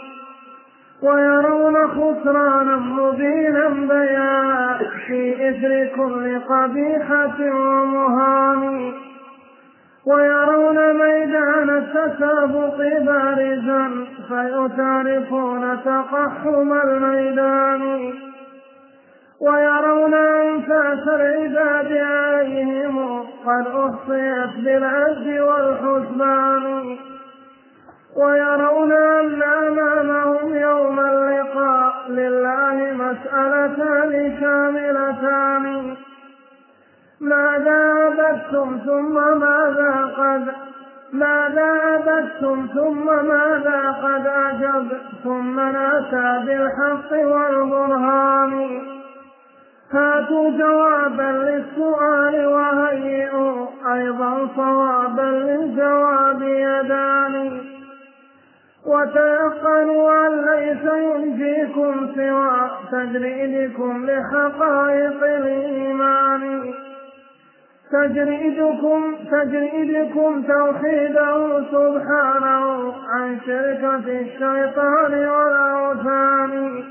[1.02, 8.92] ويرون خسرانا مبينا بيانا في إثر كل قبيحة ومهان
[10.06, 18.12] ويرون ميدان التسابق بارزا فيتعرفون تقحم الميدان.
[19.40, 26.96] ويرون أنفاس العباد عليهم قد أحصيت بالعد والحسبان.
[28.16, 35.96] ويرون أن أمامهم يوم اللقاء لله مسألتان شاملتان
[37.20, 40.48] ماذا عبدتم ثم ماذا قد
[41.12, 44.88] ماذا عبدتم ثم ماذا قد أجب
[45.24, 48.80] ثم نأتى بالحق والبرهان.
[49.92, 57.60] هاتوا جوابا للسؤال وهيئوا أيضا صوابا للجواب يدان.
[58.86, 66.74] وتيقنوا أن ليس ينجيكم سوى تجريدكم لحقائق الإيمان.
[67.92, 76.84] تجريدكم تجريدكم توحيده سبحانه عن شركة الشيطان والأوثان.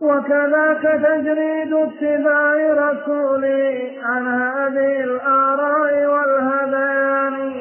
[0.00, 7.52] وكذاك تجريد اتباع رسوله عن هذه الآراء والهذيان.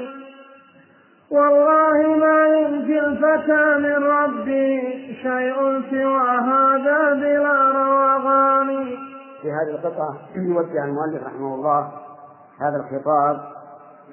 [1.31, 4.81] والله ما ينجي الفتى من ربي
[5.23, 9.02] شيء سوى هذا بلا روغان.
[9.43, 11.91] في هذه القطعة يوجه المؤلف رحمه الله
[12.59, 13.41] هذا الخطاب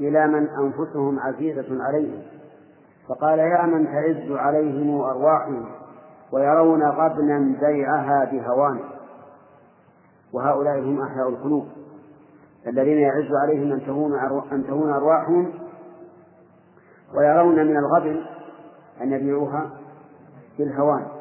[0.01, 2.22] إلى من أنفسهم عزيزة عليهم
[3.09, 5.66] فقال يا من تعز عليهم أرواحهم
[6.33, 8.81] ويرون غبنا بيعها بهوان.
[10.33, 11.66] وهؤلاء هم أحياء القلوب
[12.66, 14.14] الذين يعز عليهم أن تهون
[14.53, 15.53] أن تهون أرواحهم
[17.14, 18.22] ويرون من الغبن
[19.01, 19.70] أن يبيعوها
[20.59, 21.20] بالهوان.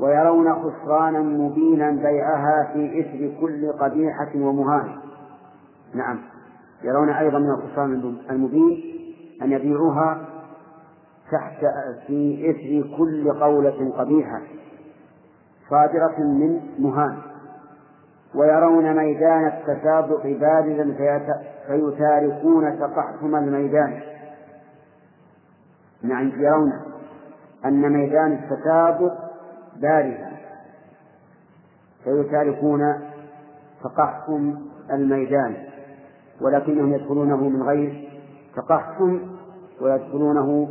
[0.00, 4.88] ويرون خسرانا مبينا بيعها في إثر كل قبيحة ومهان.
[5.94, 6.18] نعم.
[6.84, 8.82] يرون أيضا من الخسران المبين
[9.42, 10.24] أن يبيعوها
[11.32, 11.64] تحت
[12.06, 14.40] في إثر كل قولة قبيحة
[15.70, 17.16] صادرة من مهان.
[18.34, 20.94] ويرون ميدان التسابق بارزا
[21.66, 24.00] فيتاركون تقحم الميدان.
[26.02, 26.72] نعم يرون
[27.64, 29.27] أن ميدان التسابق
[29.80, 30.32] بارزا
[32.04, 32.80] فيتاركون
[33.84, 34.54] تقحم
[34.92, 35.56] الميدان
[36.40, 38.08] ولكنهم يدخلونه من غير
[38.56, 39.20] تقحم
[39.80, 40.68] ويدخلونه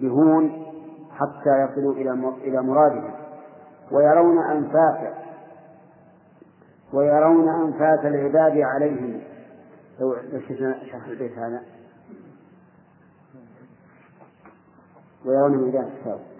[0.00, 0.64] بهون
[1.10, 2.10] حتى يصلوا إلى
[2.44, 3.10] إلى مرادهم
[3.92, 5.14] ويرون أنفاس
[6.92, 9.20] ويرون أنفاس العباد عليهم.
[10.00, 10.16] لو
[10.90, 11.60] شرح البيت هذا.
[15.24, 16.34] ويرون ميدان التساوي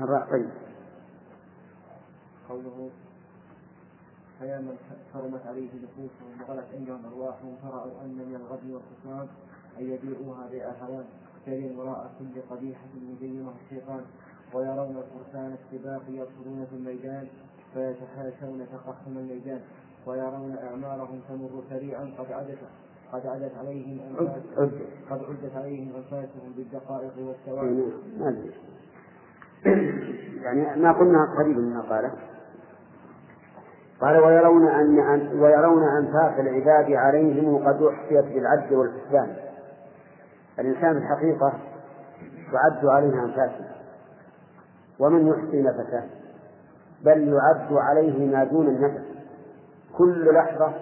[0.00, 0.50] الراء طيب.
[2.48, 2.90] قوله
[4.38, 4.76] فيا من
[5.14, 9.28] حرمت عليه نفوسهم وغلت عندهم ارواحهم فرأوا أن من الغبن والخسران
[9.78, 10.72] أن يبيعوها بيع
[11.46, 14.00] يجري وراء كل قبيحة مزينة الشيطان
[14.54, 17.26] ويرون الفرسان السباق يدخلون في الميدان
[17.74, 19.60] فيتحاشون تقحم الميدان
[20.06, 22.58] ويرون أعمارهم تمر سريعا قد عدت
[23.12, 24.00] قد عدت عليهم
[25.10, 27.84] قد عدت عليهم أنفاسهم بالدقائق والثواني
[30.42, 32.12] يعني ما قلنا قريب من قاله.
[34.00, 34.98] قال ويرون أن
[35.40, 39.43] ويرون أنفاس العباد عليهم قد أحصيت بالعد والحسبان
[40.58, 41.52] الإنسان في الحقيقة
[42.52, 43.68] تعد عليه أنفاسه
[44.98, 46.04] ومن يحصي نفسه
[47.04, 49.04] بل يعد عليه ما دون النفس.
[49.98, 50.72] كل لحظة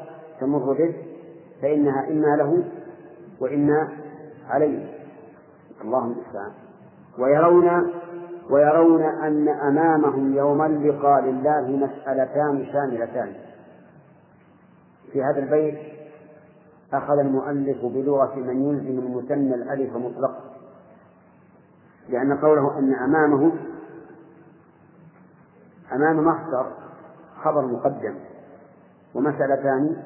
[0.41, 0.95] تمر به
[1.63, 2.65] فإنها إما له
[3.41, 3.89] وإما
[4.49, 4.87] عليه.
[5.85, 6.53] اللهم المستعان
[7.19, 7.93] ويرون
[8.51, 13.33] ويرون أن أمامهم يوم اللقاء لله مسألتان شاملتان.
[15.13, 15.92] في هذا البيت
[16.93, 20.41] أخذ المؤلف بلغة من يلزم المثنى الألف مطلقا.
[22.09, 23.53] لأن قوله أن أمامه
[25.93, 26.67] أمام مصدر
[27.43, 28.15] خبر مقدم.
[29.15, 29.97] ومسألتان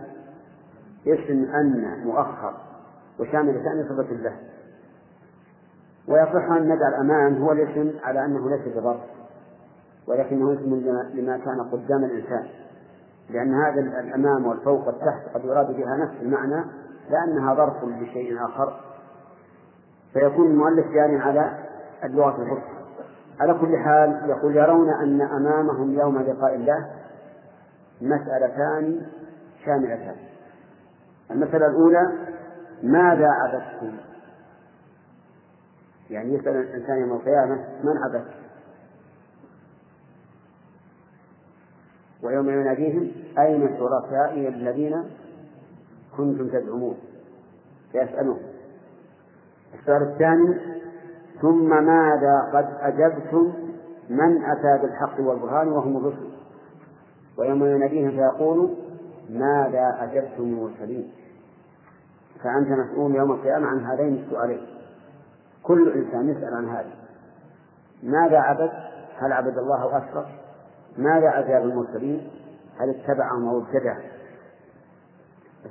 [1.07, 2.55] اسم أن مؤخر
[3.19, 4.37] وشاملتان صفة له.
[6.09, 9.01] ويصح أن نجعل أمام هو الاسم على أنه ليس بظرف
[10.07, 10.75] ولكنه اسم
[11.15, 12.66] لما كان قدام الإنسان.
[13.31, 16.65] لأن هذا الأمام والفوق والتحت قد يراد بها نفس المعنى
[17.11, 18.81] لأنها ظرف لشيء آخر
[20.13, 21.59] فيكون المؤلف جار على
[22.05, 22.77] اللغة الفصحى.
[23.41, 26.91] على كل حال يقول يرون أن أمامهم يوم لقاء الله
[28.01, 29.07] مسألتان
[29.65, 30.17] شاملتان.
[31.31, 32.13] المسألة الأولى
[32.83, 33.97] ماذا عبدتم؟
[36.11, 37.55] يعني يسأل الإنسان يوم القيامة
[37.85, 38.46] من عبدت
[42.27, 45.05] ويوم يناديهم أين شركائي الذين
[46.17, 46.97] كنتم تزعمون؟
[47.93, 48.39] فيسألون.
[49.75, 50.59] السؤال الثاني
[51.41, 53.53] ثم ماذا قد أجبتم؟
[54.11, 56.29] من أتى بالحق والبرهان وهم الرسل؟
[57.39, 58.75] ويوم يناديهم فيقول
[59.31, 61.11] ماذا أجبتم المرسلين؟
[62.45, 64.67] فأنت مسؤول يوم القيامة عن هذين السؤالين.
[65.63, 66.91] كل إنسان يسأل عن هذا
[68.03, 68.71] ماذا عبد؟
[69.19, 70.27] هل عبد الله وأشرك
[70.99, 72.29] ماذا أجاب المرسلين
[72.79, 73.97] هل اتبعهم أو ابتدع؟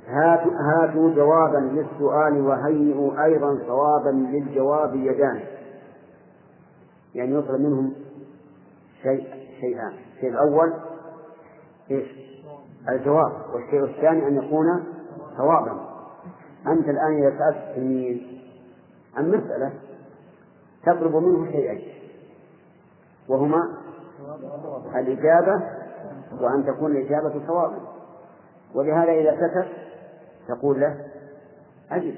[0.06, 5.40] هاتوا, هاتوا جوابا للسؤال وهيئوا أيضا صوابا للجواب يدان.
[7.14, 7.92] يعني يطلب منهم
[9.02, 9.24] شيء
[9.60, 9.92] شيئان.
[10.14, 10.72] الشيء الأول
[11.90, 12.06] إيش؟
[12.88, 13.32] الجواب.
[13.54, 14.84] والشيء الثاني أن يكون
[15.36, 15.96] صوابا.
[16.66, 18.22] أنت الآن إذا سألت تلميذ
[19.16, 19.72] عن مسألة
[20.82, 21.82] تطلب منه شيئين
[23.28, 23.78] وهما
[24.94, 25.62] الإجابة
[26.40, 27.78] وأن تكون الإجابة صوابا
[28.74, 29.68] ولهذا إذا سكت
[30.48, 30.96] تقول له
[31.90, 32.14] أجب.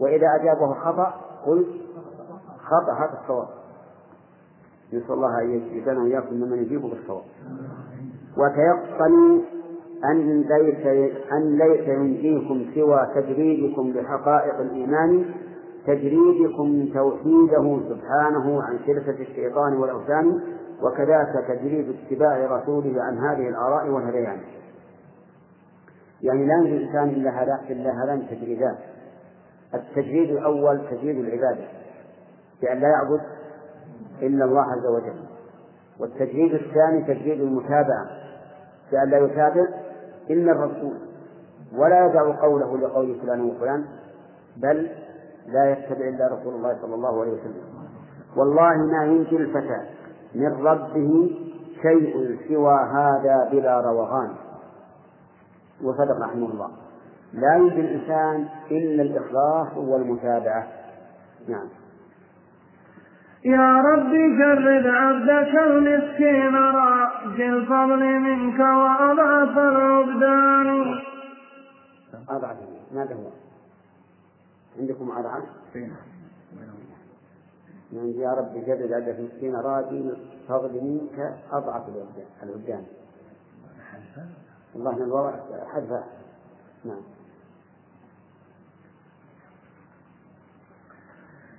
[0.00, 1.14] وإذا أجابه خطأ
[1.46, 1.66] قل
[2.58, 3.48] خطأ هذا الصواب.
[4.92, 7.24] نسأل الله أن يجعلنا وإياكم ممن يجيب بالصواب.
[8.36, 9.40] وتيقنوا
[10.04, 10.86] أن ليس
[11.32, 15.24] أن ليس ينجيكم سوى تجريدكم لحقائق الإيمان
[15.86, 20.40] تجريدكم توحيده سبحانه عن شركة الشيطان والأوثان
[20.82, 24.40] وكذلك تجريد اتباع رسوله عن هذه الآراء والهذيان
[26.22, 28.76] يعني لا يوجد الإنسان إلا هذا إلا هذان التجريدان
[29.74, 31.68] التجريد الأول تجريد العبادة.
[32.62, 33.20] بأن لا يعبد
[34.22, 35.24] إلا الله عز وجل.
[36.00, 38.06] والتجريد الثاني تجريد المتابعة.
[38.92, 39.66] بأن لا يتابع
[40.30, 40.98] إلا الرسول.
[41.76, 43.84] ولا يدع قوله لقول فلان وفلان
[44.56, 44.90] بل
[45.46, 47.62] لا يتبع إلا رسول الله صلى الله عليه وسلم.
[48.36, 49.80] والله ما ينجي الفتى.
[50.34, 51.30] من ربه
[51.82, 54.34] شيء سوى هذا بلا روغان
[55.82, 56.70] وصدق رحمه الله.
[57.32, 60.66] لا ينجي الإنسان إلا الإخلاص والمتابعة.
[61.48, 61.68] نعم.
[63.44, 71.00] يا رب جرد عبدك المسكين راجي الفضل منك وأضعف العبدان
[72.28, 72.56] أضعف.
[72.94, 73.30] ماذا هو؟
[74.78, 75.44] عندكم أضعف؟
[77.92, 80.10] يعني يا رب جرد عبدك المسكين راجي
[80.42, 81.82] الفضل منك أضعف
[82.42, 82.84] العبدان
[84.76, 85.32] الله من الوضع
[85.74, 86.04] حذفه
[86.84, 87.02] نعم.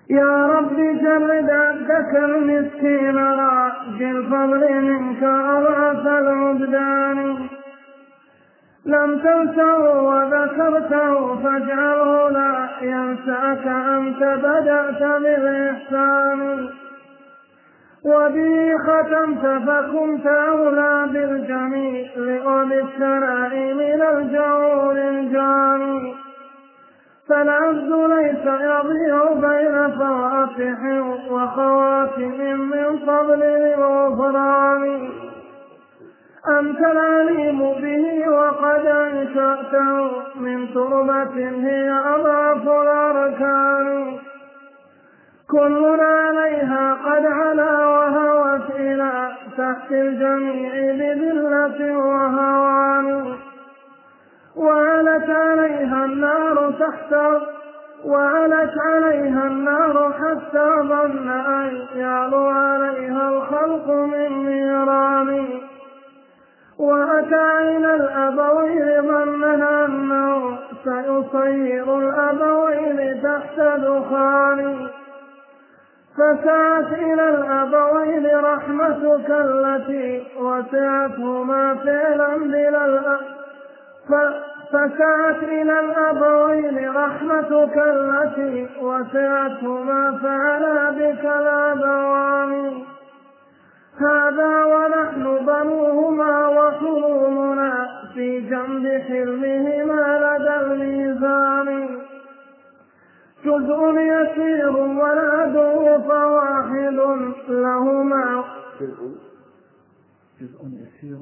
[0.09, 7.48] يا رب جرد عبدك المسكين راجي الفضل منك أضعف العبدان
[8.89, 16.69] لم تنسه وذكرته فاجعله لا ينساك أنت بدأت بالإحسان.
[18.05, 22.09] وبه ختمت فكنت أولى بالجميل
[22.45, 26.15] وبالثناء من الجور الجاني.
[27.29, 30.79] فالعبد ليس يضيع بين فواتح
[31.31, 35.28] وخواتم من فضل الغفران.
[36.47, 44.17] أنت العليم به وقد أنشأته من تربة هي أضعف الأركان
[45.49, 53.35] كلنا عليها قد علا وهوت إلى تحت الجميع بذلة وهوان.
[54.55, 57.13] وعلت عليها النار تحت
[58.05, 65.45] وعلت عليها النار حتى ظن أن يعلو عليها الخلق من نيران
[66.80, 74.88] إلى الأبوين ظنها أنه سيصير الأبوين تحت دخان.
[76.17, 83.19] فسعت إلى الأبوين رحمتك التي وسعتهما فعلا بلا
[84.71, 92.73] فسعت إلى الأبوين رحمتك التي وسعتهما فعلا بك الأبوان
[93.99, 101.69] هذا ونحن بنوهما وحلومنا في جنب حلمهما لدى الميزان.
[103.45, 106.99] جزء يسير والعدو فواحد
[107.49, 108.43] لهما.
[108.79, 109.11] جزء
[110.41, 111.19] جزء يسير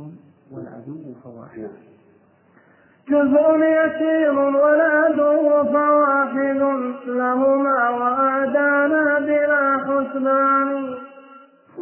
[0.52, 1.72] والعدو فواحد
[3.10, 6.62] جزء يسير والعدو فواحد
[7.08, 10.98] لهما وأعدانا بلا حسبان.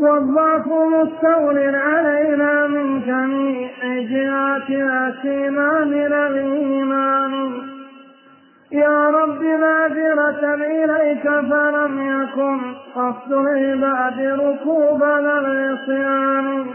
[0.01, 7.61] والضعف مستول علينا من جميع جهات الأسيما من الإيمان.
[8.71, 12.59] يا رب بادرة إليك فلم يكن
[12.95, 16.65] قصد العباد ركوبنا العصيان.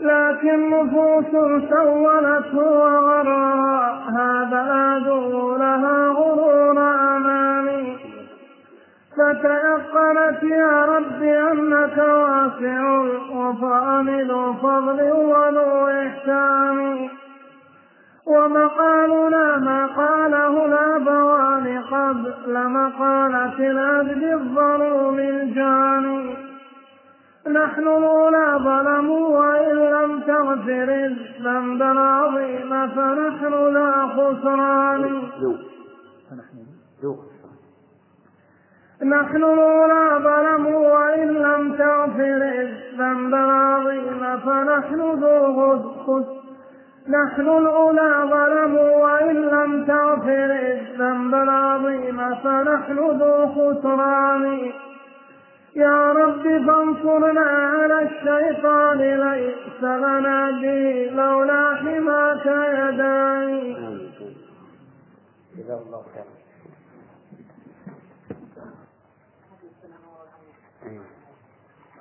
[0.00, 1.30] لكن نفوس
[1.70, 6.78] سولته وغرها هذا العدو لها غرور
[7.16, 7.97] أماني.
[9.18, 13.00] فتيقنت يا رب أنك واسع
[13.32, 17.08] وفامل فضل وذو إحسان.
[18.26, 26.36] ومقالنا ما قاله الأبوان قبل مقالة العبد الظلوم الجاني
[27.46, 35.22] نحن الأولى ظلموا وإن لم تغفر الذنب العظيم فنحن لا خسران.
[39.02, 45.54] نحن الأولى ظلموا وإن لم تغفر الذنب العظيم فنحن ذو
[46.04, 46.38] خسران
[47.08, 54.72] نحن الأولى ظلموا وإن لم تغفر الذنب العظيم فنحن ذو خسران.
[55.76, 63.76] يا رب فانصرنا على الشيطان ليس لنا به لولا حماك يداي
[65.56, 66.37] جزاه الله خيرا.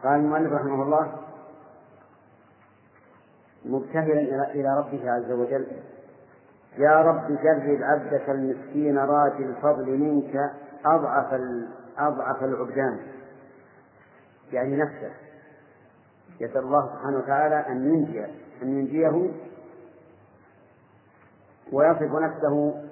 [0.07, 1.11] قال المؤلف رحمه الله
[3.65, 5.67] مبتهلا إلى ربه عز وجل
[6.77, 10.51] يا رب جرب عبدك المسكين راجي الفضل منك
[10.85, 11.41] أضعف
[11.97, 12.99] أضعف العبدان.
[14.51, 15.11] يعني نفسه.
[16.39, 18.25] يسأل الله سبحانه وتعالى أن ينجي
[18.61, 19.31] أن ينجيه
[21.71, 22.83] ويصف نفسه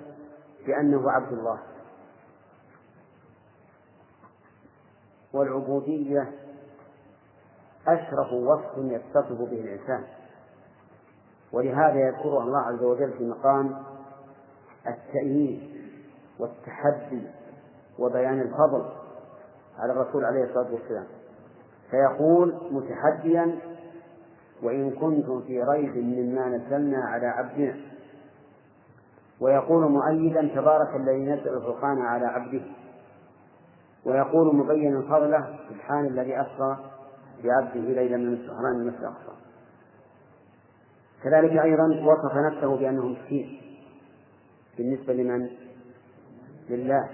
[0.68, 1.59] بأنه عبد الله.
[5.34, 6.45] والعبودية
[7.88, 10.04] أشرف وصف يتصف به الإنسان.
[11.54, 13.84] ولهذا يذكرها الله عز وجل في مقام
[14.88, 15.60] التأييد
[16.40, 17.22] والتحدي
[18.00, 18.86] وبيان الفضل
[19.80, 21.06] على الرسول عليه الصلاة والسلام.
[21.92, 23.60] فيقول متحديا
[24.64, 27.76] وإن كنتم في ريب مما نزلنا على عبدنا
[29.42, 32.62] ويقول مؤيدا تبارك الذي نزل الفرقان على عبده
[34.05, 36.78] ويقول مبينا فضله سبحان الذي أسرى
[37.43, 39.45] بعبده ليلا من السهران المسجد الأقصى
[41.24, 43.62] كذلك أيضا وصف نفسه بأنه مسكين.
[44.78, 45.49] بالنسبة لمن؟
[46.70, 47.09] لله.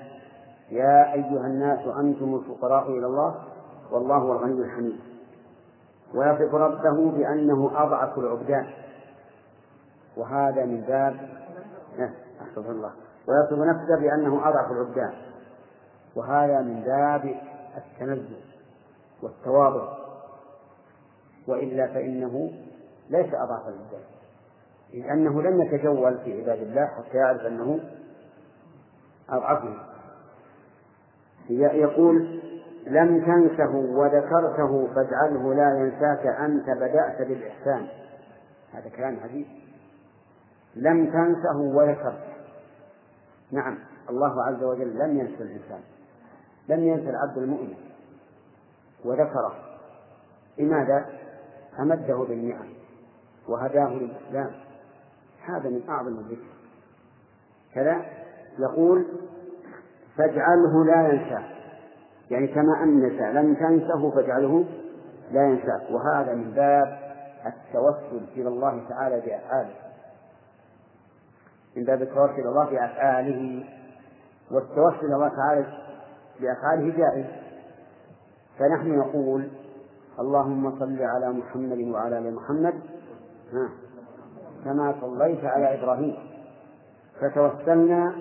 [0.71, 3.43] يا أيها الناس أنتم الفقراء إلى الله
[3.91, 4.99] والله هو الغني الحميد.
[6.13, 8.67] ويصف ربه بأنه أضعف العبدان.
[10.17, 11.29] وهذا من باب
[12.41, 12.91] أحفظ الله.
[13.27, 15.13] ويصف نفسه بأنه أضعف العبدان.
[16.15, 17.35] وهذا من باب
[17.77, 18.39] التنزل
[19.21, 20.00] والتواضع.
[21.47, 22.51] وإلا فإنه
[23.09, 24.05] ليس أضعف العباد
[24.93, 27.79] لأنه لم يتجول في عباد الله حتى يعرف أنه
[29.29, 29.77] أضعفهم
[31.49, 32.41] يقول
[32.87, 37.87] لم تنسه وذكرته فاجعله لا ينساك أنت بدأت بالإحسان.
[38.73, 39.45] هذا كلام عجيب.
[40.75, 42.23] لم تنسه وذكرت
[43.51, 43.77] نعم
[44.09, 45.81] الله عز وجل لم ينسى الإنسان.
[46.69, 47.73] لم ينسى العبد المؤمن.
[49.05, 49.55] وذكره.
[50.57, 51.05] لماذا؟
[51.79, 52.67] أمده بالنعم
[53.47, 54.51] وهداه للإسلام.
[55.45, 56.51] هذا من أعظم الذكر.
[57.75, 58.05] كذا
[58.59, 59.05] يقول
[60.17, 61.45] فاجعله لا ينسى.
[62.31, 64.65] يعني كما أنك لم تنسه فاجعله
[65.31, 66.99] لا ينساك وهذا من باب
[67.45, 69.75] التوسل إلى الله تعالى بأفعاله.
[71.75, 73.65] من باب التوسل إلى الله بأفعاله.
[74.51, 75.65] والتوسل إلى الله تعالى
[76.39, 77.25] بأفعاله جائز.
[78.59, 79.49] فنحن نقول
[80.19, 82.73] اللهم صل على محمد وعلى آل محمد.
[83.53, 83.69] ها.
[84.65, 86.17] كما صليت على إبراهيم.
[87.21, 88.15] فتوسلنا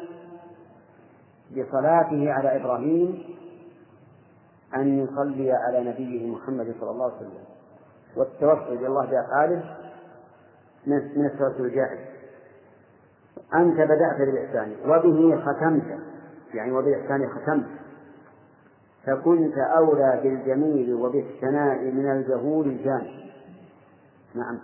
[1.50, 3.22] بصلاته على إبراهيم
[4.76, 7.44] أن يصلي على نبيه محمد صلى الله عليه وسلم.
[8.16, 9.76] والتوسل إلى الله بأفعاله
[10.86, 11.98] من التوسل الجائز
[13.54, 15.98] أنت بدأت بالإحسان وبه ختمت.
[16.54, 17.79] يعني وبالإحسان ختمت.
[19.06, 23.30] فكنت أولى بالجميل وبالثناء من الجهول الجاني
[24.34, 24.58] نعم.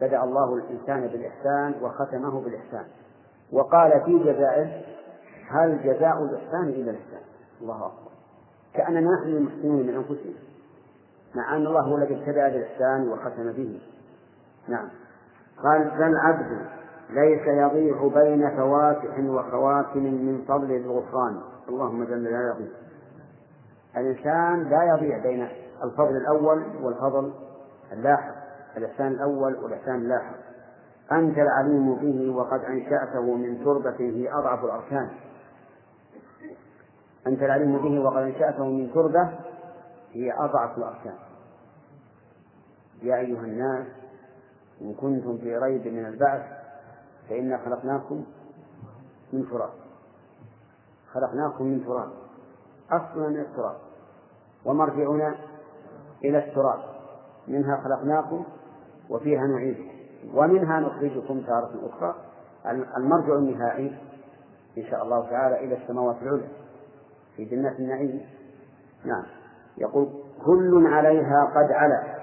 [0.00, 2.84] بدأ الله الإنسان بالإحسان وختمه بالإحسان.
[3.52, 4.82] وقال في جزائه
[5.48, 7.20] هل جزاء الإحسان إلا الإحسان؟
[7.60, 8.10] الله أكبر.
[8.74, 10.32] كأننا نحن المحسنون من أنفسنا.
[11.34, 13.80] مع أن الله هو الذي ابتدأ بالإحسان وختم به.
[14.68, 14.88] نعم.
[15.62, 16.66] قال فالعبد
[17.10, 21.40] ليس يضيع بين فواتح وخواتم من فضل الغفران.
[21.68, 22.82] اللهم جل لا يضيع
[23.96, 25.48] الإنسان لا يضيع بين
[25.84, 27.32] الفضل الأول والفضل
[27.92, 28.34] اللاحق
[28.76, 30.36] الإحسان الأول والإحسان اللاحق.
[31.12, 35.10] أنت العليم به وقد أنشأته من تربة هي أضعف الأركان.
[37.26, 39.38] أنت العليم به وقد أنشأته من تربة
[40.12, 41.14] هي أضعف الأركان.
[43.02, 43.86] يا أيها الناس
[44.80, 46.42] إن كنتم في ريب من البعث
[47.28, 48.24] فإنا خلقناكم
[49.32, 49.70] من تراب.
[51.12, 52.21] خلقناكم من تراب.
[52.92, 53.76] أصلا من التراب.
[54.64, 55.34] ومرجعنا
[56.24, 56.78] إلى التراب.
[57.48, 58.44] منها خلقناكم
[59.10, 59.90] وفيها نعيدكم.
[60.34, 62.14] ومنها نخرجكم تارة أخرى.
[62.96, 63.98] المرجع النهائي
[64.78, 66.48] إن شاء الله تعالى إلى السماوات العلى
[67.36, 68.20] في جنات النعيم.
[69.04, 69.24] نعم.
[69.78, 70.08] يقول
[70.44, 72.22] كل عليها قد علا.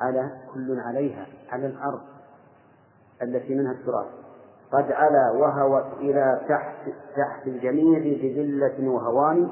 [0.00, 2.00] على كل عليها على الأرض.
[3.22, 4.19] التي منها التراب.
[4.72, 6.76] قد علا وهوت إلى تحت
[7.16, 9.50] تحت الجميع بذلة وهوان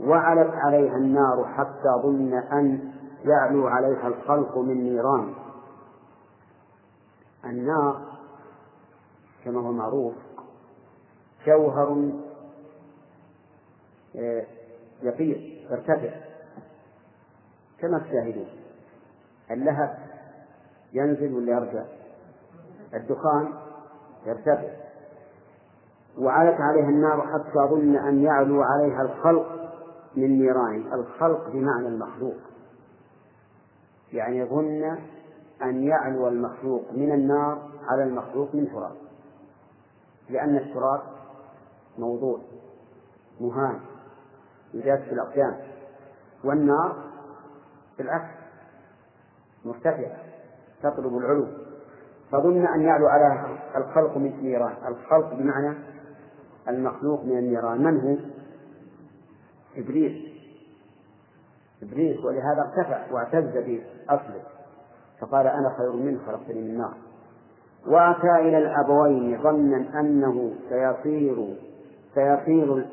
[0.00, 2.92] وعلت عليها النار حتى ظن أن
[3.24, 5.34] يعلو عليها الخلق من نيران.
[7.44, 8.02] النار
[9.44, 10.14] كما هو معروف
[11.46, 12.10] جوهر
[14.16, 14.46] آه،
[15.02, 16.10] يطير يرتفع
[17.78, 18.48] كما تشاهدون.
[19.50, 19.98] اللهب
[20.92, 21.84] ينزل ولا يرجع
[22.94, 23.65] الدخان
[24.26, 24.86] يرتفع
[26.18, 29.72] وعلت عليها النار حتى ظن أن يعلو عليها الخلق
[30.16, 30.92] من نيران.
[30.92, 32.36] الخلق بمعنى المخلوق.
[34.12, 34.98] يعني ظن
[35.62, 38.96] أن يعلو المخلوق من النار على المخلوق من تراب.
[40.30, 41.00] لأن التراب
[41.98, 42.38] موضوع
[43.40, 43.80] مهان
[44.74, 45.56] يجاز في الأقدام.
[46.44, 46.96] والنار
[47.98, 48.34] بالعكس
[49.64, 50.16] مرتفعة
[50.82, 51.65] تطلب العلو.
[52.32, 55.78] فظن أن يعلو على الخلق من النيران الخلق بمعنى
[56.68, 57.84] المخلوق من النيران.
[57.84, 58.16] من هو؟
[59.76, 60.36] إبليس.
[61.82, 64.42] إبليس ولهذا ارتفع واعتز بأصله.
[65.20, 66.94] فقال أنا خير منه خلقتني من نار.
[67.86, 71.56] وأتى إلى الأبوين ظنا أنه سيصير
[72.14, 72.86] سيصير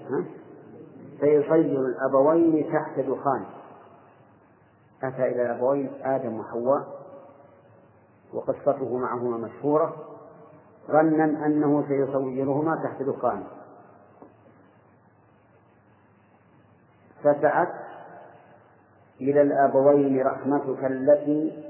[1.20, 3.46] سيصير الأبوين تحت دخان.
[5.04, 6.93] أتى إلى الأبوين آدم وحواء.
[8.34, 9.96] وقصته معهما مشهورة
[10.88, 13.44] ظنا أنه سيصورهما تحت دخان.
[17.24, 17.74] فسعت
[19.22, 21.64] إلى الأبوين رحمتك التي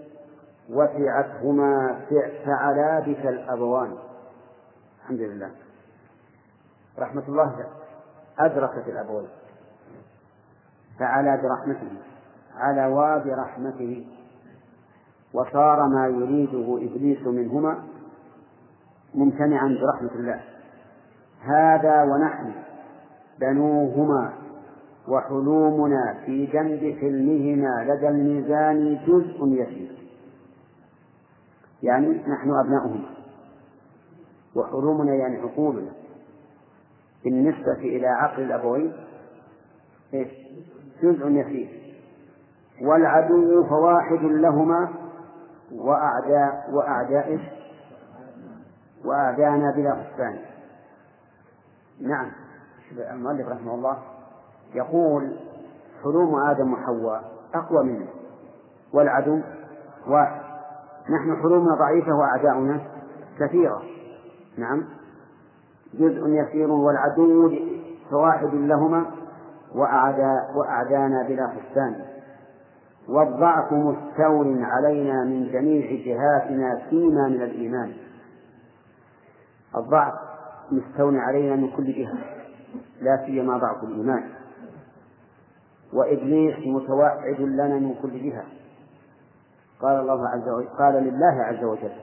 [0.69, 2.01] وسعتهما
[2.45, 3.97] فعلا بك الأبوان.
[5.01, 5.51] الحمد لله.
[6.99, 7.65] رحمة الله
[8.39, 9.29] أدركت الأبوين.
[10.99, 11.97] فعلى برحمته
[12.55, 14.07] علوا برحمته
[15.33, 17.83] وصار ما يريده إبليس منهما
[19.15, 20.41] ممتنعا برحمة الله.
[21.41, 22.51] هذا ونحن
[23.39, 24.33] بنوهما
[25.07, 29.91] وحلومنا في جنب حلمهما لدى الميزان جزء يسير.
[31.83, 33.09] يعني نحن أبناؤهما.
[34.55, 35.91] وحلومنا يعني عقولنا.
[37.23, 38.93] بالنسبة إلى عقل الأبوين؟
[41.03, 41.95] جزء يسير.
[42.81, 45.02] والعدو فواحد لهما
[45.75, 47.39] وأعداء وأعداء
[49.05, 50.39] وأعداءنا بلا حسبان.
[52.01, 52.31] نعم.
[53.11, 53.97] المؤلف رحمه الله
[54.73, 55.37] يقول
[56.03, 57.23] حلوم آدم وحواء
[57.55, 58.07] أقوى منه
[58.93, 59.41] والعدو
[60.07, 60.41] واحد.
[61.09, 62.79] نحن حلومنا ضعيفة وأعداؤنا
[63.39, 63.83] كثيرة.
[64.57, 64.83] نعم.
[65.93, 67.51] جزء يسير والعدو
[68.11, 69.05] فواحد لهما
[69.75, 72.05] وأعداء وأعدانا بلا حسان
[73.09, 77.93] والضعف مستول علينا من جميع جهاتنا فيما من الإيمان.
[79.77, 80.13] الضعف
[80.71, 82.17] مستول علينا من كل جهة
[83.01, 84.29] لا سيما ضعف الإيمان.
[85.93, 88.45] وإبليس متوعد لنا من كل جهة.
[89.81, 91.93] قال الله عز وجل قال لله عز وجل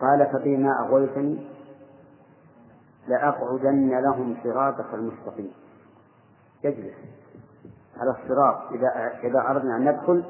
[0.00, 1.46] قال فبما أغويتني
[3.08, 5.52] لأقعدن لهم صراطك المستقيم.
[6.64, 6.94] يجلس
[7.98, 8.72] على الصراط.
[8.72, 8.88] إذا
[9.24, 10.24] إذا أردنا أن ندخل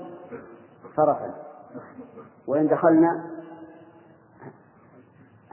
[0.97, 1.35] صرفا.
[2.47, 3.25] وإن دخلنا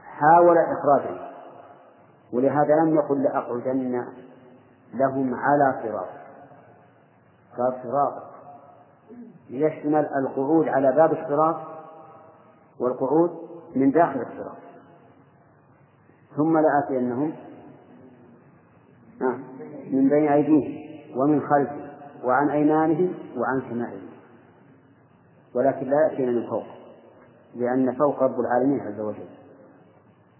[0.00, 1.30] حاول إخراجنا
[2.32, 4.06] ولهذا لم يقل لأقعدن
[4.94, 6.08] لهم على صراط.
[7.58, 8.22] قال صراط
[9.50, 11.56] ليشمل القعود على باب الصراط
[12.80, 13.30] والقعود
[13.76, 14.56] من داخل الصراط.
[16.36, 17.32] ثم لآتينهم
[19.90, 20.86] من بين أيديهم
[21.20, 21.85] ومن خلفهم.
[22.24, 24.16] وعن أيمانهم وعن شمائلهم
[25.54, 26.66] ولكن لا يأتينا من فوق
[27.54, 29.28] لأن فوق رب العالمين عز وجل.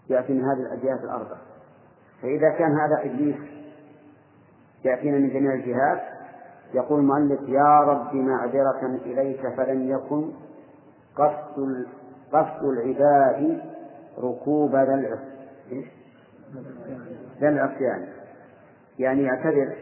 [0.09, 1.37] يأتي من هذه الجهات الأربع.
[2.21, 3.35] فإذا كان هذا إبليس
[4.85, 6.01] يأتينا من جميع الجهات
[6.73, 10.31] يقول المؤلف يا رب معذرة إليك فلم يكن
[11.15, 11.85] قصد
[12.31, 13.61] قصد العباد
[14.19, 15.19] ركوب ذا
[17.41, 18.07] ذا العصيان.
[18.99, 19.75] يعني يعتذر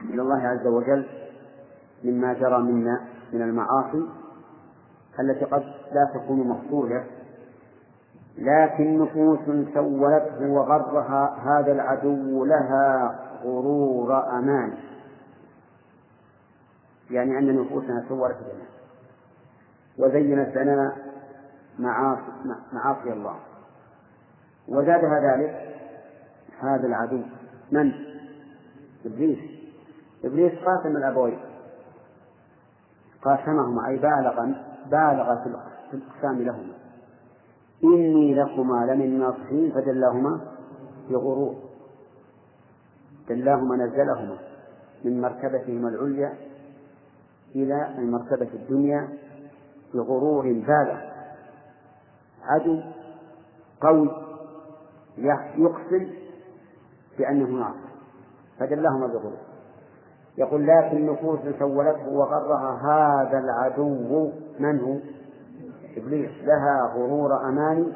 [0.00, 1.06] إلى الله عز وجل
[2.04, 3.00] مما جرى منا
[3.32, 4.08] من المعاصي
[5.20, 5.62] التي قد
[5.92, 7.04] لا تكون مقصودة
[8.38, 9.38] لكن نفوس
[9.74, 14.74] سولته وغرها هذا العدو لها غرور أمان.
[17.10, 18.66] يعني أن نفوسنا سولت لنا
[19.98, 20.96] وزينت لنا
[21.78, 22.32] معاصي,
[22.72, 23.36] معاصي الله.
[24.68, 25.76] وزادها ذلك
[26.60, 27.22] هذا العدو.
[27.72, 27.92] من؟
[29.06, 29.57] إبليس.
[30.24, 31.38] إبليس قاسم الأبوين
[33.22, 34.46] قاسمهما أي بالغ
[34.90, 35.42] بالغ
[35.90, 36.74] في الإقسام لهما.
[37.84, 40.40] إني لكما لمن الناصحين فدلاهما
[41.10, 41.54] بغرور.
[43.28, 44.38] دلاهما نزلهما
[45.04, 46.34] من مرتبتهما العليا
[47.54, 49.08] إلى المرتبة الدنيا
[49.94, 51.00] بغرور بالغ.
[52.42, 52.80] عدو
[53.80, 54.10] قوي
[55.56, 56.10] يقسم
[57.18, 57.88] بأنه ناصر
[58.58, 59.47] فدلهما بغرور.
[60.38, 64.96] يقول لكن نفوس سولته وغرها هذا العدو من هو؟
[65.96, 66.30] إبليس.
[66.42, 67.92] لها غرور أماني.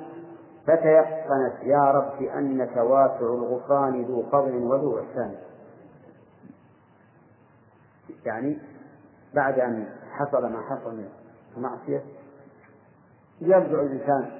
[0.66, 5.34] فتيقنت يا رب أنك واسع الغفران ذو فضل وذو إحسان.
[8.24, 8.58] يعني
[9.34, 11.08] بعد أن حصل ما حصل من
[11.56, 12.02] المعصية
[13.40, 14.30] يرجع الإنسان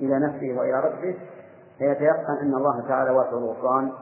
[0.00, 1.18] إلى نفسه وإلى ربه
[1.78, 3.92] فيتيقن أن الله تعالى واسع الغفران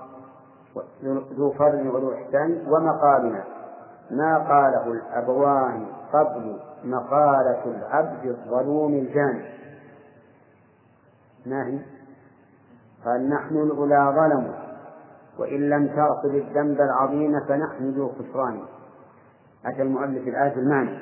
[1.38, 3.44] ذو فضل وذو إحسان ومقالنا
[4.10, 9.54] ما قاله الأبوان قبل مقالة العبد الظلوم الجاني
[11.46, 11.78] ما هي؟
[13.04, 14.54] قال نحن الأولى ظلموا.
[15.38, 18.60] وإن لم تغفر الذنب العظيم فنحن ذو خسران.
[19.66, 20.98] أتى المؤلف الآية المعنى.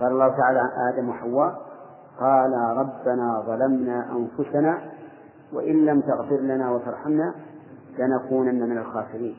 [0.00, 1.72] قال الله تعالى عن آدم وحواء
[2.20, 4.78] قال ربنا ظلمنا أنفسنا
[5.52, 7.34] وإن لم تغفر لنا وترحمنا
[7.98, 9.36] لنكونن من الخاسرين.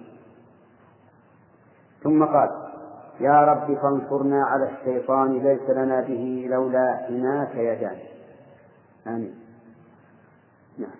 [2.03, 2.49] ثم قال
[3.19, 7.97] يا رب فانصرنا على الشيطان ليس لنا به لولا حماك يدان
[9.07, 9.35] آمين.
[10.77, 10.95] نعم.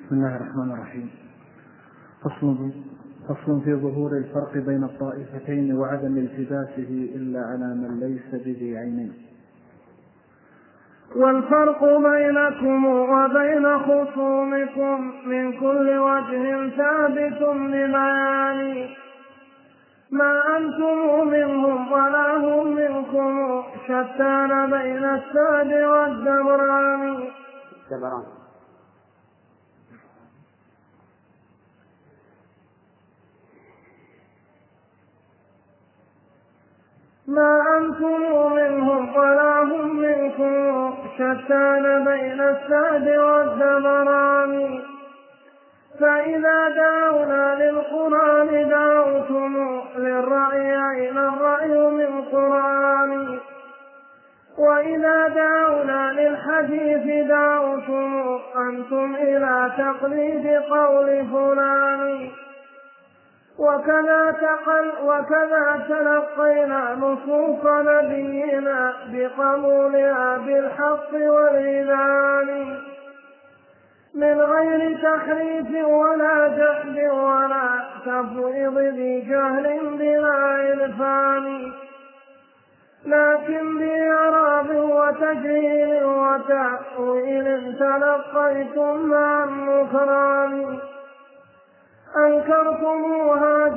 [0.00, 1.10] بسم الله الرحمن الرحيم.
[2.22, 2.70] فصل
[3.28, 9.12] فصل في ظهور الفرق بين الطائفتين وعدم التباسه إلا على من ليس بذي عينين.
[11.16, 18.88] والفرق بينكم وبين خصومكم من كل وجه ثابت ببيان
[20.10, 23.62] ما أنتم منهم ولا هم منكم.
[23.88, 27.28] شتان بين الساد والدبران
[37.28, 44.80] ما أنتم منهم ولا هم منكم شتان بين السعد والدبران
[46.00, 53.38] فإذا دعونا للقرآن دعوتم للرأي أين الرأي من قرآن.
[54.58, 62.30] وإذا دعونا للحديث دعوتم أنتم إلى تقليد قول فلان.
[63.58, 72.78] وكذا تقل وكذا تلقينا نصوص نبينا بقبولها بالحق والإذعان
[74.14, 81.72] من غير تحريف ولا جحد ولا تفويض بجهل بلا عرفان
[83.06, 90.78] لكن بإعراب وتجهيل وتأويل تلقيتم مع النكران
[92.16, 93.68] أنكرتموها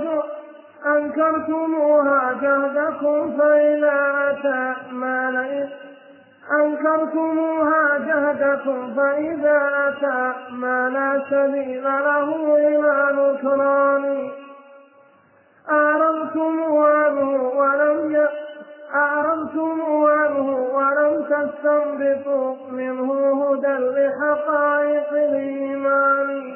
[0.85, 5.31] أنكرتموها جهدكم فإذا أتى ما
[6.51, 14.31] أنكرتموها جهدكم فإذا أتى ما لا سبيل له إلى نكران.
[15.71, 18.27] أعرضتم عنه ولم ي...
[18.95, 23.13] أعرضتم عنه ولم تستنبطوا منه
[23.43, 26.55] هدى لحقائق الإيمان.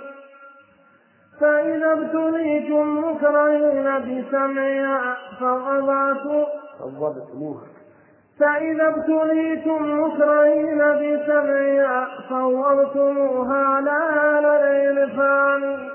[1.40, 6.44] فإذا ابتليتم مكرهين بسمعها فغضبتم.
[8.40, 15.90] فإذا ابتليتم مكرهين بسمعها فوضتموها لا العرفان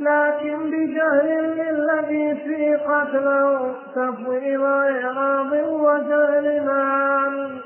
[0.00, 1.28] لكن بجهل
[1.58, 7.60] للذي في قتله تفويض إعراض وجهل معاني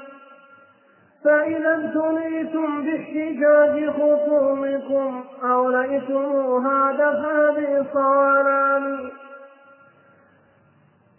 [1.25, 9.11] فإذا ابتليتم باحتجاج خصومكم أوليتموها دفع بصوالان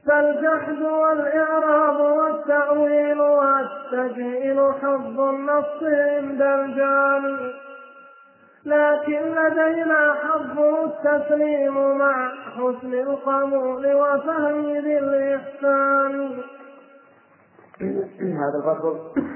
[0.08, 7.54] فالجحد والإعراض والتأويل والتجهيل حظ النص عند الجاني
[8.66, 16.42] لكن لدينا حظ التسليم مع حسن القبول وفهم ذي الإحسان.
[18.22, 19.35] هذا الفصل.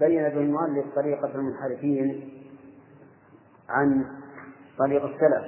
[0.00, 2.30] بين المؤلف طريقة المنحرفين
[3.68, 4.04] عن
[4.78, 5.44] طريق السلف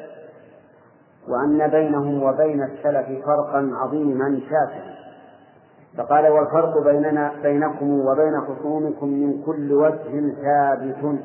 [1.28, 4.96] وأن بينهم وبين السلف فرقا عظيما شاسعا
[5.96, 11.18] فقال والفرق بيننا بينكم وبين خصومكم من كل وجه ثابت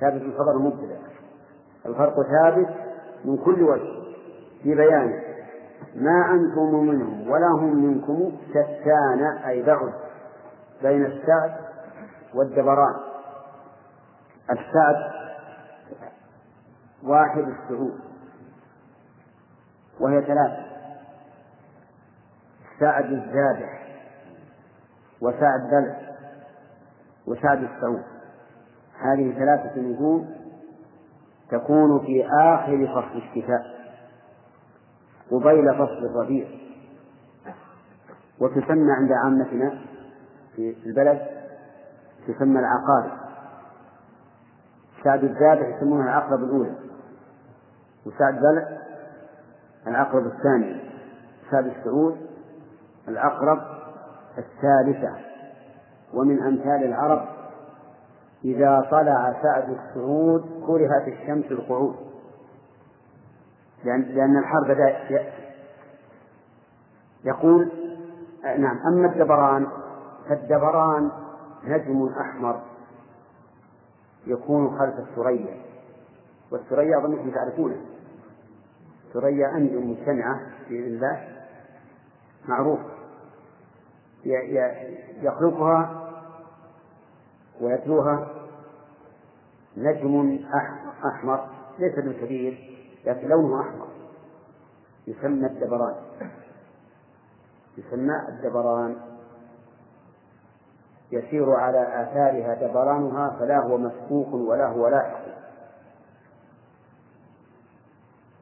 [0.00, 0.98] ثابت الخبر مبتدا
[1.86, 2.68] الفرق ثابت
[3.24, 3.98] من كل وجه
[4.62, 5.20] في بيان
[5.96, 9.92] ما أنتم منهم ولا هم منكم شتان أي بعد
[10.82, 11.67] بين السعد
[12.34, 12.94] والدبران.
[14.50, 15.12] السعد
[17.02, 18.00] واحد السعود
[20.00, 20.66] وهي ثلاثة.
[22.80, 23.98] سعد الذابح
[25.20, 26.08] وسعد بلع
[27.26, 28.02] وسعد السعود
[29.00, 30.34] هذه ثلاثة نجوم
[31.50, 33.78] تكون في آخر فصل الشتاء
[35.30, 36.48] قبيل فصل الربيع.
[38.40, 39.78] وتسمى عند عامتنا
[40.56, 41.37] في البلد
[42.28, 43.18] تسمى العقارب
[45.04, 46.74] سعد الذابح يسمونها العقرب الأولى.
[48.06, 48.68] وسعد بلع
[49.86, 50.90] العقرب الثاني.
[51.50, 52.16] سعد السعود
[53.08, 53.58] العقرب
[54.38, 55.14] الثالثة.
[56.14, 57.28] ومن أمثال العرب
[58.44, 61.96] إذا طلع سعد السعود كرهت الشمس القعود.
[63.84, 64.96] لأن, لأن الحر بدأ
[67.24, 67.72] يقول
[68.44, 69.66] نعم أما الدبران
[70.28, 71.10] فالدبران
[71.64, 72.62] نجم أحمر
[74.26, 75.62] يكون خلف الثريا.
[76.50, 77.80] والثريا أظنكم تعرفونه.
[79.12, 81.46] ثريا أنجم مجتمعة بإذن الله؟
[82.48, 82.78] معروف.
[85.22, 86.10] يخلقها
[87.60, 88.28] ويتلوها
[89.76, 90.38] نجم
[91.06, 91.48] أحمر.
[91.78, 93.88] ليس بالكبير لكن لونه أحمر.
[95.06, 95.94] يسمى الدبران.
[97.78, 99.07] يسمى الدبران.
[101.12, 105.24] يسير على آثارها دبرانها فلا هو مسبوق ولا هو لاحق.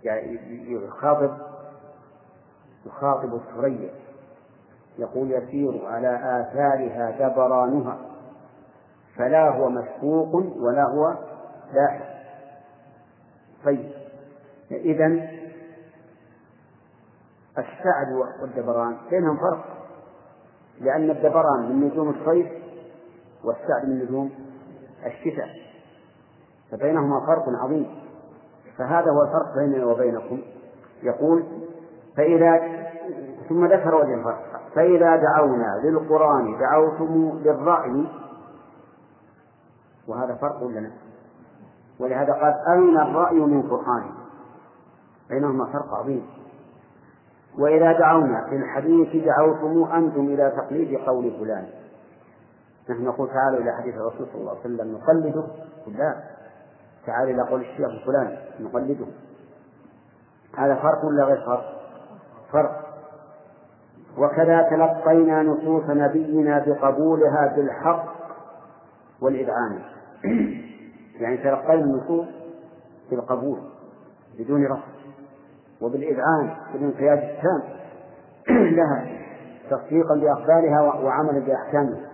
[0.04, 0.38] يعني
[0.72, 1.36] يخاطب
[2.86, 3.90] يخاطب الثريا.
[4.98, 7.98] يقول يسير على آثارها دبرانها
[9.16, 11.14] فلا هو مسبوق ولا هو
[11.72, 12.16] لاحق.
[13.64, 13.90] طيب
[14.70, 15.06] إذا
[17.58, 19.75] السعد والدبران بينهم فرق؟
[20.80, 22.46] لأن الدبران من نجوم الصيف
[23.44, 24.30] والسعد من نجوم
[25.06, 25.48] الشتاء
[26.70, 27.86] فبينهما فرق عظيم.
[28.78, 30.40] فهذا هو الفرق بيننا وبينكم.
[31.02, 31.44] يقول
[32.16, 32.58] فإذا
[33.48, 34.42] ثم ذكر وجه الفرق.
[34.74, 38.06] فإذا دعونا للقرآن دعوتم للرأي
[40.08, 40.90] وهذا فرق لنا.
[42.00, 44.04] ولهذا قال أين الرأي من قرآن
[45.28, 46.26] بينهما فرق عظيم.
[47.58, 51.66] وإذا دعونا في الحديث دعوتم أنتم إلى تقليد قول فلان.
[52.90, 55.46] نحن نقول تعالوا إلى حديث الرسول صلى الله عليه وسلم نقلده.
[55.86, 56.16] لا.
[57.06, 59.06] تعالوا إلى قول الشيخ فلان نقلده.
[60.56, 61.64] هذا فرق ولا غير فرق؟
[62.52, 62.86] فرق.
[64.18, 68.04] وكذا تلقينا نصوص نبينا بقبولها بالحق
[69.20, 69.80] والإذعان.
[71.20, 72.26] يعني تلقينا النصوص
[73.10, 73.58] بالقبول
[74.38, 74.95] بدون رفض.
[75.80, 77.62] وبالإذعان بالانقياد التام
[78.76, 79.08] لها
[79.70, 82.10] تصديقا بأخبارها وعملا بأحكامها.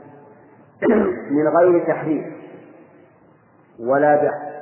[1.30, 2.24] من غير تحريف.
[3.80, 4.52] ولا بحث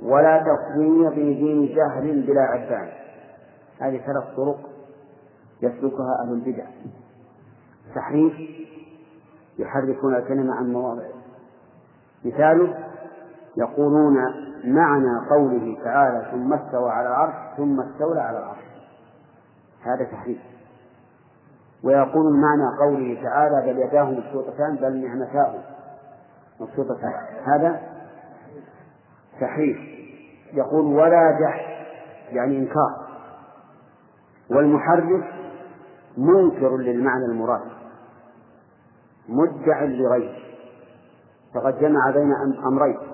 [0.00, 2.88] ولا تصوير بدين جهل بلا عرفان
[3.80, 4.58] هذه ثلاث طرق
[5.62, 6.64] يسلكها أهل البدع.
[7.94, 8.32] تحريف
[9.58, 11.12] يحرفون الكلمة عن مواضعه.
[12.24, 12.91] مثاله
[13.56, 14.14] يقولون
[14.64, 18.64] معنى قوله تعالى ثم استوى على العرش ثم استولى على العرش.
[19.82, 20.38] هذا تحريف.
[21.84, 25.54] ويقول معنى قوله تعالى بل يداه مبسوطتان بل نعمتاه
[26.60, 27.12] مبسوطتان.
[27.44, 27.80] هذا
[29.40, 29.78] تحريف.
[30.52, 31.86] يقول ولا جحد
[32.32, 33.08] يعني إنكار.
[34.50, 35.24] والمحرف
[36.18, 37.62] منكر للمعنى المراد.
[39.28, 40.36] مدع لغيره.
[41.54, 42.32] فقد جمع بين
[42.66, 43.11] أمرين.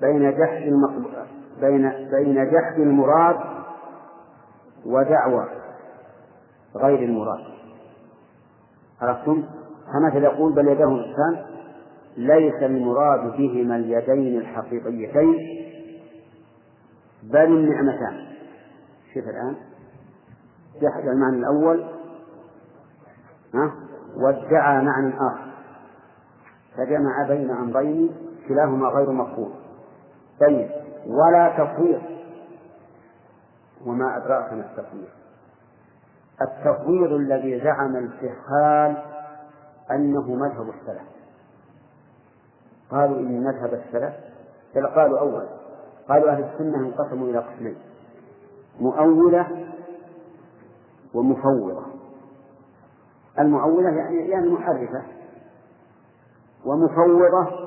[0.00, 1.12] بين جحد المقبول
[1.60, 3.36] بين بين جحد المراد
[4.86, 5.46] ودعوى
[6.76, 7.44] غير المراد.
[9.00, 9.44] عرفتم؟
[9.92, 11.46] فمثل يقول بل يداه الإنسان
[12.16, 15.36] ليس المراد بهما اليدين الحقيقيتين
[17.22, 18.26] بل النعمتان.
[19.14, 19.56] شوف الآن.
[20.82, 21.84] جحد المعنى الأول
[23.54, 23.74] ها؟
[24.16, 25.46] وادعى معنى آخر.
[26.76, 28.10] فجمع بين أمرين
[28.48, 29.65] كلاهما غير مقبول
[30.40, 30.70] طيب
[31.06, 32.02] ولا تصوير
[33.86, 35.08] وما أدراك ما التصوير
[36.42, 38.96] التصوير الذي زعم الفخال
[39.90, 41.08] أنه مذهب السلف.
[42.90, 44.14] قالوا إن مذهب السلف
[44.74, 45.46] بل قالوا أول
[46.08, 47.76] قالوا أهل السنة انقسموا إلى قسمين
[48.80, 49.66] مؤولة
[51.14, 51.86] ومفوضة.
[53.38, 55.02] المؤولة يعني يعني محرفة
[56.64, 57.65] ومفوضة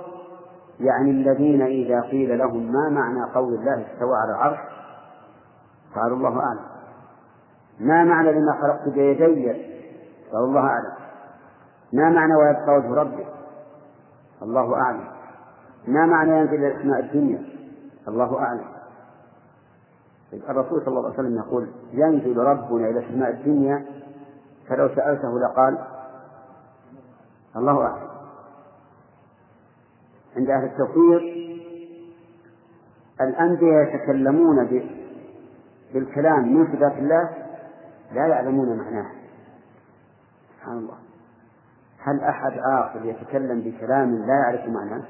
[0.80, 4.60] يعني الذين إذا قيل لهم ما معنى قول الله استوى على العرش
[5.96, 6.66] قالوا الله أعلم.
[7.80, 9.52] ما معنى لما خلقت بيدي؟
[10.32, 10.92] قالوا الله أعلم.
[11.94, 13.28] ما معنى ويبقى وجه ربك
[14.42, 15.08] الله أعلم.
[15.88, 17.46] ما معنى ينزل إلى أسماء الدنيا؟
[18.08, 18.66] الله أعلم.
[20.50, 23.86] الرسول صلى الله عليه وسلم يقول ينزل ربنا إلى سماء الدنيا
[24.68, 25.78] فلو سألته لقال
[27.56, 28.09] الله أعلم.
[30.38, 31.22] عند أهل التوفيق
[33.22, 34.82] الأنبياء يتكلمون
[35.94, 37.30] بالكلام من صفات الله
[38.14, 39.12] لا يعلمون معناه.
[40.56, 40.98] سبحان الله.
[42.00, 45.04] هل أحد آخر يتكلم بكلام لا يعرف معناه؟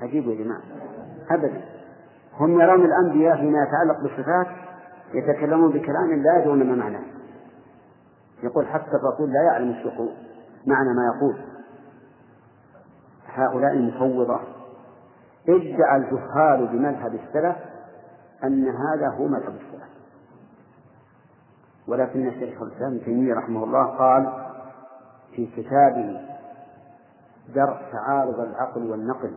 [0.00, 0.62] عجيب يا جماعة.
[1.30, 1.64] أبدا.
[2.40, 4.46] هم يرون الأنبياء فيما يتعلق بالصفات
[5.14, 7.04] يتكلمون بكلام لا يدرون ما معناه.
[8.42, 10.12] يقول حتى الرسول لا يعلم الشقوق
[10.66, 11.51] معنى ما يقول.
[13.34, 14.40] هؤلاء المفوضة.
[15.48, 17.56] ادعى الجهال بمذهب السلف
[18.44, 19.92] أن هذا هو مذهب السلف.
[21.88, 24.32] ولكن الشيخ الإسلام ابن تيمية رحمه الله قال
[25.36, 26.20] في كتابه
[27.54, 29.34] درء تعارض العقل والنقل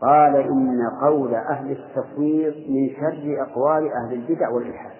[0.00, 4.96] قال إن قول أهل التصوير من شر أقوال أهل البدع والإلحاد.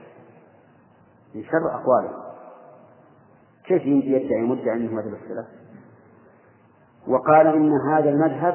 [1.35, 2.23] من شر أقوالهم.
[3.65, 5.62] كيف يدعي مدعي أنه مذهب السلف؟
[7.09, 8.55] وقال إن هذا المذهب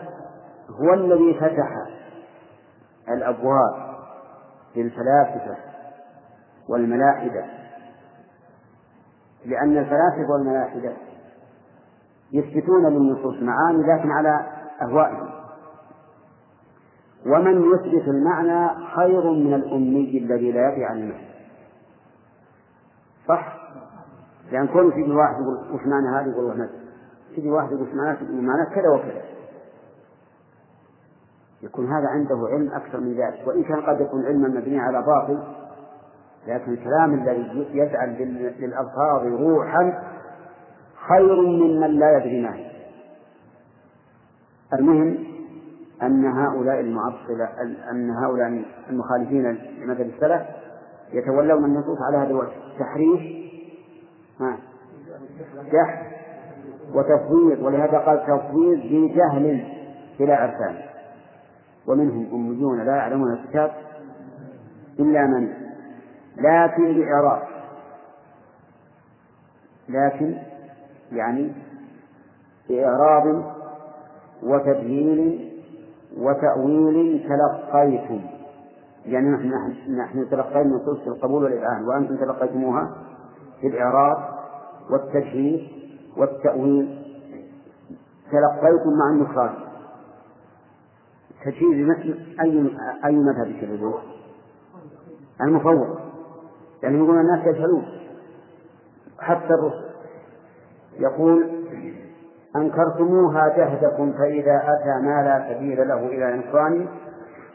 [0.69, 1.69] هو الذي فتح
[3.09, 3.87] الأبواب
[4.75, 5.57] للفلاسفة
[6.69, 7.45] والملاحدة.
[9.45, 10.93] لأن الفلاسفة والملاحدة
[12.31, 14.45] يثبتون للنصوص معاني لكن على
[14.81, 15.29] أهوائهم.
[17.25, 21.27] ومن يثبت المعنى خير من الأمي الذي لا يدري عن المعنى.
[23.27, 23.57] صح؟
[24.51, 26.69] لأن كل في واحد يقول وش معنى هذا يقول والله
[27.37, 29.21] تجي واحد يقول معناه معناه كذا وكذا.
[31.61, 33.47] يكون هذا عنده علم أكثر من ذلك.
[33.47, 35.43] وإن كان قد يكون علما مبنيا على باطل
[36.47, 38.09] لكن الكلام الذي يجعل
[38.59, 40.03] للألفاظ روحا
[41.07, 42.71] خير ممن لا يدري ما هي.
[44.73, 45.17] المهم
[46.01, 47.49] أن هؤلاء المعطلة
[47.91, 49.43] أن هؤلاء المخالفين
[49.81, 50.41] لمذهب السلف
[51.13, 52.51] يتولون النصوص على هذا الوجه.
[52.79, 53.21] تحريف؟
[55.73, 56.06] جحد.
[56.93, 59.63] وتفويض ولهذا قال تفويض بجهل
[60.19, 60.75] بلا عرفان
[61.87, 63.71] ومنهم أميون لا يعلمون الكتاب
[64.99, 65.53] إلا من؟
[66.37, 67.41] لكن بإعراب
[69.89, 70.37] لكن
[71.11, 71.51] يعني
[72.69, 73.43] بإعراب
[74.43, 75.51] وتبيين
[76.17, 78.21] وتأويل تلقيتم.
[79.05, 79.51] يعني نحن
[79.97, 82.95] نحن تلقينا نصوص القبول والإذعان وأنتم تلقيتموها
[83.61, 84.17] في الإعراب
[84.89, 85.76] والتجهيز
[86.17, 87.03] والتأويل.
[88.31, 89.53] تلقيتم مع النكران
[91.45, 91.89] تجهيز
[92.41, 93.93] أي أي مذهب يشربون؟
[95.41, 95.99] المفوض.
[96.83, 97.85] يعني يقول الناس يجهلون
[99.19, 99.87] حتى الرسل.
[100.99, 101.49] يقول
[102.55, 106.87] أنكرتموها جهدكم فإذا أتى ما لا سبيل له إلى إنكران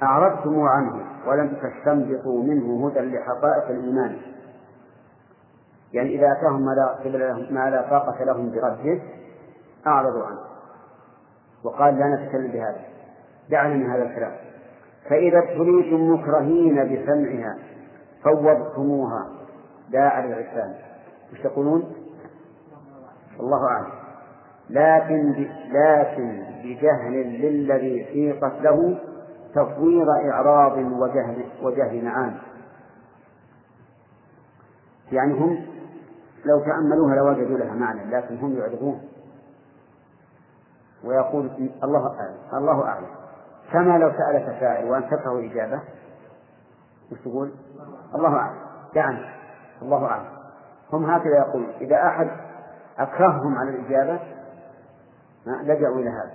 [0.02, 4.16] أعرضتم عنه ولم تستنبطوا منه هدى لحقائق الإيمان.
[5.93, 9.01] يعني إذا أتاهم ما لا, ما لا طاقة لهم برده
[9.86, 10.40] أعرضوا عنه.
[11.64, 12.81] وقال لا نتكلم بهذا.
[13.51, 14.32] دعنا من هذا الكلام.
[15.09, 17.59] فإذا ابتليتم مكرهين بسمعها
[18.24, 19.31] فوضتموها.
[19.90, 20.74] داعا للعرفان.
[21.32, 21.93] وش تقولون؟
[23.40, 23.93] الله أعلم.
[24.70, 28.98] لكن لكن بجهل للذي سيقت له
[29.55, 32.35] تصوير إعراض وجهل وجهل نعام.
[35.12, 35.72] يعني هم
[36.44, 39.01] لو تأملوها لوجدوا لها معنى لكن هم يعرضون.
[41.05, 41.51] ويقول
[41.85, 43.06] الله أعلم الله أعلم.
[43.73, 45.81] كما لو سألك سائل وأنفقه إجابة
[47.12, 47.51] وش تقول؟
[48.14, 48.56] الله أعلم.
[48.94, 49.24] دعني
[49.82, 50.27] الله أعلم.
[50.93, 52.31] هم هكذا يقول إذا أحد
[52.98, 54.20] أكرههم على الإجابة
[55.47, 56.32] لجأوا إلى هذا.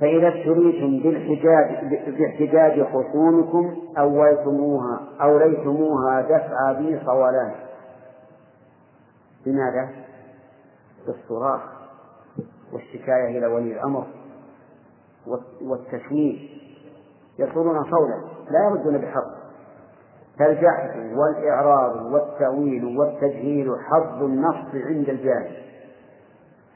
[0.00, 1.84] فإذا ابتليتم بالاحتجاج
[2.18, 7.54] باحتجاج خصومكم أولتموها أوليتموها دفع بي صولان
[9.46, 9.90] بماذا؟
[11.06, 11.60] بالصراخ
[12.72, 14.06] والشكاية إلى ولي الأمر
[15.62, 16.54] والتشويش
[17.38, 19.44] يصورون صولا لا يردون بحق
[20.38, 25.64] فالجحد والإعراض والتأويل والتجهيل حظ النص عند الجاهل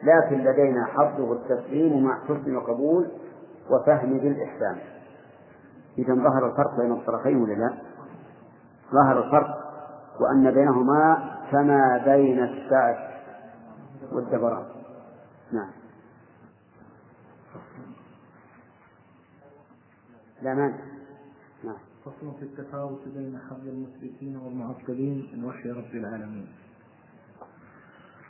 [0.03, 3.09] لكن لدينا حظه التسليم مع حسن القبول
[3.71, 4.79] وفهم بالإحسان
[5.99, 7.75] إذا ظهر الفرق بين الطرفين ولا لا؟
[8.93, 9.59] ظهر الفرق
[10.21, 13.09] وأن بينهما كما بين السعة
[14.13, 14.67] والدبران.
[15.53, 15.71] نعم.
[20.43, 20.77] لا مانع
[21.65, 21.77] نعم.
[22.05, 26.49] فصل في التفاوت بين حظ المثبتين والمعطلين من وحي رب العالمين.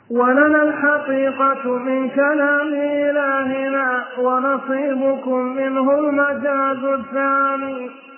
[0.09, 8.08] ولنا الحقيقة من كلام إلهنا ونصيبكم منه المجاز الثاني.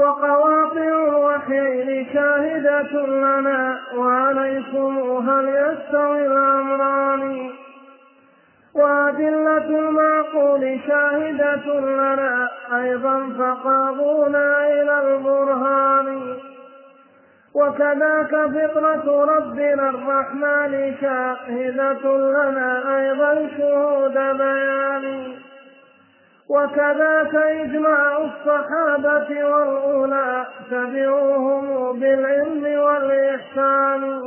[0.00, 4.98] وقواطع الوحيين شاهدة لنا وعليكم
[5.28, 7.50] هل يستوي الأمران؟
[8.74, 16.36] وأدلة المعقول شاهدة لنا أيضا فقاضونا إلى البرهان.
[17.54, 25.49] وكذاك فطرة ربنا الرحمن شاهدة لنا أيضا شهود بيان.
[26.50, 34.22] وكذاك إجماع الصحابة والأولى تبعوهم بالعلم والإحسان.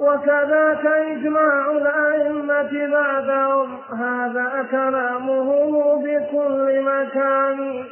[0.00, 3.68] وكذاك إجماع الأئمة بعدهم
[3.98, 7.84] هذا كلامهم بكل مكان.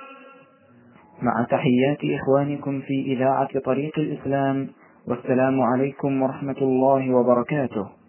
[1.22, 4.68] مع تحيات إخوانكم في إذاعة طريق الإسلام
[5.08, 8.03] والسلام عليكم ورحمة الله وبركاته.